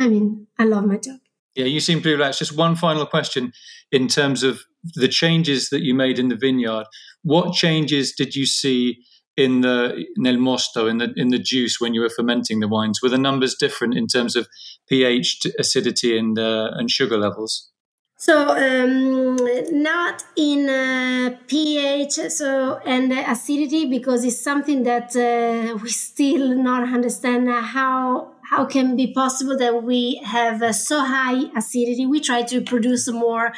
I 0.00 0.08
mean, 0.08 0.46
I 0.58 0.64
love 0.64 0.86
my 0.86 0.96
job. 0.96 1.18
Yeah, 1.54 1.66
you 1.66 1.80
seem 1.80 2.00
pretty 2.00 2.16
relaxed. 2.16 2.38
Just 2.38 2.56
one 2.56 2.76
final 2.76 3.04
question 3.04 3.52
in 3.92 4.08
terms 4.08 4.42
of 4.42 4.62
the 4.94 5.06
changes 5.06 5.68
that 5.68 5.82
you 5.82 5.94
made 5.94 6.18
in 6.18 6.28
the 6.28 6.36
vineyard. 6.36 6.86
What 7.22 7.54
changes 7.54 8.12
did 8.12 8.34
you 8.34 8.46
see 8.46 9.04
in 9.36 9.62
the 9.62 10.06
nel 10.16 10.36
mosto 10.36 10.88
in 10.88 10.98
the 10.98 11.12
in 11.16 11.28
the 11.28 11.38
juice 11.38 11.80
when 11.80 11.94
you 11.94 12.00
were 12.00 12.10
fermenting 12.10 12.60
the 12.60 12.68
wines? 12.68 13.00
Were 13.02 13.08
the 13.08 13.18
numbers 13.18 13.54
different 13.54 13.96
in 13.96 14.06
terms 14.06 14.36
of 14.36 14.48
pH, 14.88 15.46
acidity, 15.58 16.16
and 16.16 16.38
uh, 16.38 16.70
and 16.74 16.90
sugar 16.90 17.18
levels? 17.18 17.70
So 18.16 18.56
um, 18.56 19.36
not 19.72 20.22
in 20.36 20.68
uh, 20.68 21.36
pH 21.46 22.12
so 22.30 22.80
and 22.86 23.12
acidity 23.12 23.86
because 23.86 24.24
it's 24.24 24.40
something 24.40 24.84
that 24.84 25.14
uh, 25.16 25.76
we 25.82 25.90
still 25.90 26.56
not 26.56 26.84
understand 26.84 27.50
how 27.50 28.33
how 28.50 28.64
can 28.64 28.96
be 28.96 29.12
possible 29.12 29.56
that 29.58 29.82
we 29.82 30.20
have 30.24 30.62
uh, 30.62 30.72
so 30.72 31.00
high 31.00 31.44
acidity. 31.56 32.06
We 32.06 32.20
try 32.20 32.42
to 32.42 32.60
produce 32.60 33.10
more, 33.10 33.52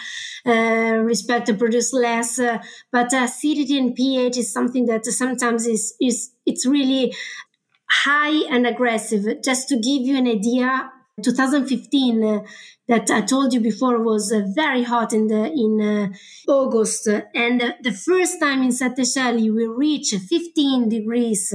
uh, 0.44 1.00
respect 1.02 1.46
to 1.46 1.54
produce 1.54 1.92
less, 1.92 2.38
uh, 2.38 2.58
but 2.92 3.12
acidity 3.12 3.78
and 3.78 3.94
pH 3.94 4.36
is 4.36 4.52
something 4.52 4.86
that 4.86 5.04
sometimes 5.06 5.66
is 5.66 5.94
is 6.00 6.32
it's 6.44 6.66
really 6.66 7.14
high 7.90 8.46
and 8.50 8.66
aggressive. 8.66 9.42
Just 9.42 9.68
to 9.68 9.76
give 9.76 10.02
you 10.02 10.16
an 10.16 10.28
idea, 10.28 10.90
2015 11.22 12.24
uh, 12.24 12.40
that 12.88 13.10
I 13.10 13.22
told 13.22 13.52
you 13.52 13.60
before 13.60 14.02
was 14.02 14.30
uh, 14.30 14.42
very 14.54 14.84
hot 14.84 15.12
in 15.12 15.26
the 15.26 15.50
in 15.50 15.80
uh, 15.80 16.52
August, 16.52 17.08
and 17.34 17.74
the 17.82 17.92
first 17.92 18.38
time 18.40 18.62
in 18.62 18.70
Sette 18.70 18.98
Cieli 18.98 19.52
we 19.52 19.66
reached 19.66 20.14
15 20.14 20.88
degrees 20.88 21.52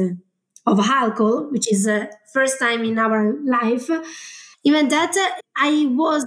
of 0.65 0.79
alcohol, 0.79 1.49
which 1.51 1.71
is 1.71 1.85
the 1.85 2.11
first 2.33 2.59
time 2.59 2.83
in 2.83 2.97
our 2.99 3.33
life. 3.43 3.89
Even 4.63 4.89
that, 4.89 5.13
I 5.55 5.87
was 5.89 6.25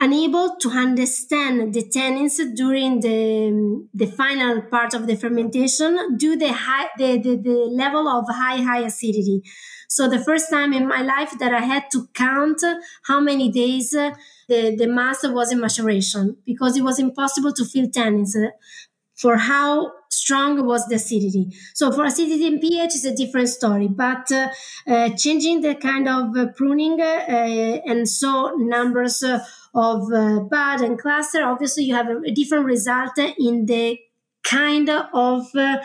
unable 0.00 0.56
to 0.60 0.70
understand 0.70 1.74
the 1.74 1.82
tannins 1.82 2.38
during 2.54 3.00
the, 3.00 3.86
the 3.92 4.06
final 4.06 4.62
part 4.62 4.94
of 4.94 5.06
the 5.06 5.16
fermentation 5.16 6.16
due 6.16 6.36
the 6.36 6.52
high 6.52 6.88
the, 6.98 7.18
the, 7.18 7.36
the 7.36 7.58
level 7.72 8.06
of 8.06 8.24
high 8.28 8.58
high 8.58 8.80
acidity 8.80 9.42
so 9.88 10.08
the 10.08 10.22
first 10.22 10.50
time 10.50 10.72
in 10.72 10.86
my 10.86 11.02
life 11.02 11.36
that 11.40 11.52
I 11.52 11.62
had 11.62 11.90
to 11.92 12.06
count 12.14 12.62
how 13.04 13.20
many 13.20 13.50
days 13.50 13.92
uh, 13.94 14.12
the, 14.48 14.76
the 14.76 14.86
mass 14.86 15.26
was 15.26 15.50
in 15.50 15.60
maturation 15.60 16.36
because 16.46 16.76
it 16.76 16.82
was 16.82 17.00
impossible 17.00 17.52
to 17.54 17.64
feel 17.64 17.88
tannins 17.88 18.36
uh, 18.36 18.50
for 19.16 19.36
how 19.36 19.90
strong 20.10 20.64
was 20.66 20.86
the 20.86 20.96
acidity. 20.96 21.54
So 21.74 21.92
for 21.92 22.04
acidity 22.04 22.46
and 22.46 22.60
pH 22.60 22.94
is 22.94 23.04
a 23.04 23.14
different 23.14 23.48
story, 23.48 23.88
but 23.88 24.30
uh, 24.32 24.48
uh, 24.86 25.10
changing 25.10 25.60
the 25.60 25.74
kind 25.74 26.08
of 26.08 26.36
uh, 26.36 26.46
pruning 26.56 27.00
uh, 27.00 27.80
and 27.86 28.08
so 28.08 28.52
numbers 28.56 29.22
of 29.22 30.08
bud 30.50 30.80
and 30.80 30.98
cluster, 30.98 31.44
obviously 31.44 31.84
you 31.84 31.94
have 31.94 32.08
a, 32.08 32.20
a 32.26 32.30
different 32.30 32.64
result 32.64 33.18
in 33.38 33.66
the 33.66 33.98
kind 34.42 34.88
of 34.88 35.46
uh, 35.54 35.76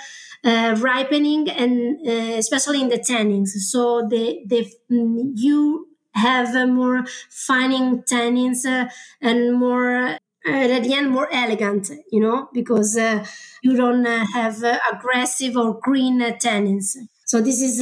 uh, 0.43 0.75
ripening 0.79 1.49
and 1.49 1.99
uh, 2.07 2.37
especially 2.37 2.81
in 2.81 2.89
the 2.89 2.99
tannins. 2.99 3.49
So 3.49 4.07
the 4.07 4.41
the 4.45 4.71
mm, 4.91 5.31
you 5.35 5.87
have 6.13 6.55
a 6.55 6.65
more 6.67 7.03
fining 7.29 8.03
tannins 8.03 8.65
uh, 8.65 8.89
and 9.21 9.53
more. 9.59 10.17
Uh, 10.45 10.51
at 10.51 10.83
the 10.83 10.93
end, 10.93 11.09
more 11.09 11.29
elegant, 11.31 11.89
you 12.11 12.19
know, 12.19 12.49
because 12.53 12.97
uh, 12.97 13.25
you 13.61 13.77
don't 13.77 14.03
have 14.05 14.61
aggressive 14.91 15.55
or 15.55 15.79
green 15.81 16.19
tannins. 16.19 16.97
So 17.25 17.39
this 17.39 17.61
is 17.61 17.81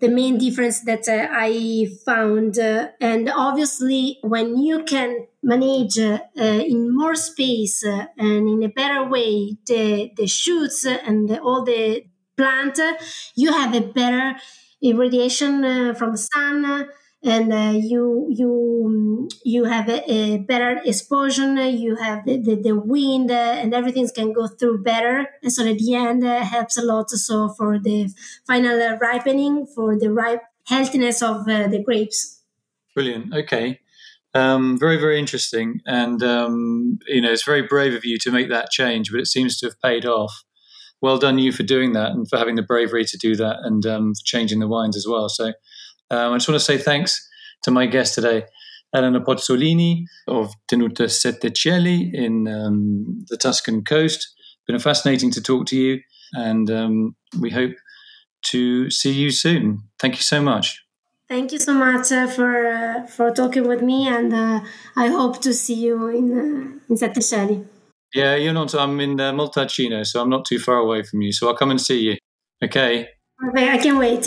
the 0.00 0.08
main 0.08 0.38
difference 0.38 0.80
that 0.80 1.08
uh, 1.08 1.28
I 1.30 1.88
found. 2.04 2.58
Uh, 2.58 2.88
and 3.00 3.30
obviously, 3.34 4.18
when 4.22 4.58
you 4.58 4.84
can 4.84 5.26
manage 5.42 5.98
uh, 5.98 6.18
in 6.36 6.94
more 6.94 7.14
space 7.14 7.84
uh, 7.84 8.06
and 8.18 8.48
in 8.48 8.62
a 8.62 8.68
better 8.68 9.08
way 9.08 9.56
the, 9.66 10.10
the 10.16 10.26
shoots 10.26 10.84
and 10.84 11.28
the, 11.28 11.40
all 11.40 11.64
the 11.64 12.04
plant, 12.36 12.78
you 13.34 13.52
have 13.52 13.74
a 13.74 13.80
better 13.80 14.36
irradiation 14.82 15.64
uh, 15.64 15.94
from 15.94 16.16
sun 16.16 16.88
and 17.22 17.52
uh, 17.52 17.72
you 17.74 18.26
you 18.30 19.28
you 19.44 19.64
have 19.64 19.88
a, 19.88 20.10
a, 20.10 20.38
better 20.38 20.80
exposure 20.84 21.52
you 21.66 21.96
have 21.96 22.24
the, 22.24 22.36
the, 22.40 22.54
the 22.54 22.78
wind 22.78 23.30
uh, 23.30 23.34
and 23.34 23.74
everything 23.74 24.08
can 24.14 24.32
go 24.32 24.46
through 24.46 24.82
better. 24.82 25.26
And 25.42 25.52
so 25.52 25.66
at 25.66 25.78
the 25.78 25.94
end 25.94 26.24
uh, 26.24 26.44
helps 26.44 26.76
a 26.76 26.82
lot 26.82 27.10
so 27.10 27.48
for 27.48 27.78
the 27.78 28.10
final 28.46 28.80
uh, 28.80 28.96
ripening 28.98 29.66
for 29.66 29.98
the 29.98 30.12
ripe 30.12 30.42
healthiness 30.66 31.22
of 31.22 31.48
uh, 31.48 31.68
the 31.68 31.82
grapes. 31.82 32.42
Brilliant. 32.94 33.34
Okay. 33.34 33.80
Um, 34.34 34.78
very 34.78 34.98
very 34.98 35.18
interesting. 35.18 35.80
And 35.86 36.22
um, 36.22 36.98
you 37.08 37.20
know 37.22 37.32
it's 37.32 37.44
very 37.44 37.62
brave 37.62 37.94
of 37.94 38.04
you 38.04 38.18
to 38.18 38.30
make 38.30 38.50
that 38.50 38.70
change 38.70 39.10
but 39.10 39.20
it 39.20 39.26
seems 39.26 39.58
to 39.58 39.66
have 39.66 39.80
paid 39.80 40.04
off. 40.04 40.44
Well 41.00 41.18
done 41.18 41.38
you 41.38 41.52
for 41.52 41.62
doing 41.62 41.92
that 41.92 42.12
and 42.12 42.28
for 42.28 42.38
having 42.38 42.56
the 42.56 42.62
bravery 42.62 43.04
to 43.04 43.18
do 43.18 43.36
that 43.36 43.56
and 43.62 43.84
um, 43.86 44.14
for 44.14 44.24
changing 44.24 44.60
the 44.60 44.68
wines 44.68 44.96
as 44.96 45.06
well. 45.08 45.28
So 45.28 45.52
um, 46.10 46.32
I 46.32 46.36
just 46.36 46.48
want 46.48 46.60
to 46.60 46.64
say 46.64 46.78
thanks 46.78 47.28
to 47.64 47.70
my 47.70 47.86
guest 47.86 48.14
today, 48.14 48.44
Elena 48.94 49.20
Pozzolini 49.20 50.04
of 50.28 50.52
Tenuta 50.70 51.10
Sette 51.10 51.52
Cieli 51.52 52.12
in 52.14 52.48
um, 52.48 53.24
the 53.28 53.36
Tuscan 53.36 53.84
coast. 53.84 54.34
Been 54.66 54.78
fascinating 54.78 55.30
to 55.32 55.42
talk 55.42 55.66
to 55.66 55.76
you, 55.76 56.00
and 56.32 56.70
um, 56.70 57.16
we 57.40 57.50
hope 57.50 57.74
to 58.46 58.90
see 58.90 59.12
you 59.12 59.30
soon. 59.30 59.82
Thank 59.98 60.16
you 60.16 60.22
so 60.22 60.40
much. 60.42 60.82
Thank 61.28 61.52
you 61.52 61.58
so 61.58 61.74
much 61.74 62.12
uh, 62.12 62.26
for 62.28 62.66
uh, 62.66 63.06
for 63.06 63.32
talking 63.32 63.66
with 63.66 63.82
me, 63.82 64.08
and 64.08 64.32
uh, 64.32 64.60
I 64.96 65.08
hope 65.08 65.40
to 65.42 65.52
see 65.52 65.74
you 65.74 66.08
in 66.08 66.32
uh, 66.32 66.80
in 66.88 66.96
Sette 66.96 67.20
Cieli. 67.20 67.64
Yeah, 68.14 68.36
you're 68.36 68.54
not. 68.54 68.74
I'm 68.74 69.00
in 69.00 69.20
uh, 69.20 69.32
Montalcino, 69.32 70.06
so 70.06 70.22
I'm 70.22 70.30
not 70.30 70.44
too 70.44 70.58
far 70.58 70.76
away 70.76 71.02
from 71.02 71.22
you. 71.22 71.32
So 71.32 71.48
I'll 71.48 71.56
come 71.56 71.70
and 71.70 71.80
see 71.80 72.00
you. 72.00 72.16
Okay. 72.62 73.08
Okay, 73.48 73.68
I 73.68 73.78
can 73.78 73.98
wait. 73.98 74.26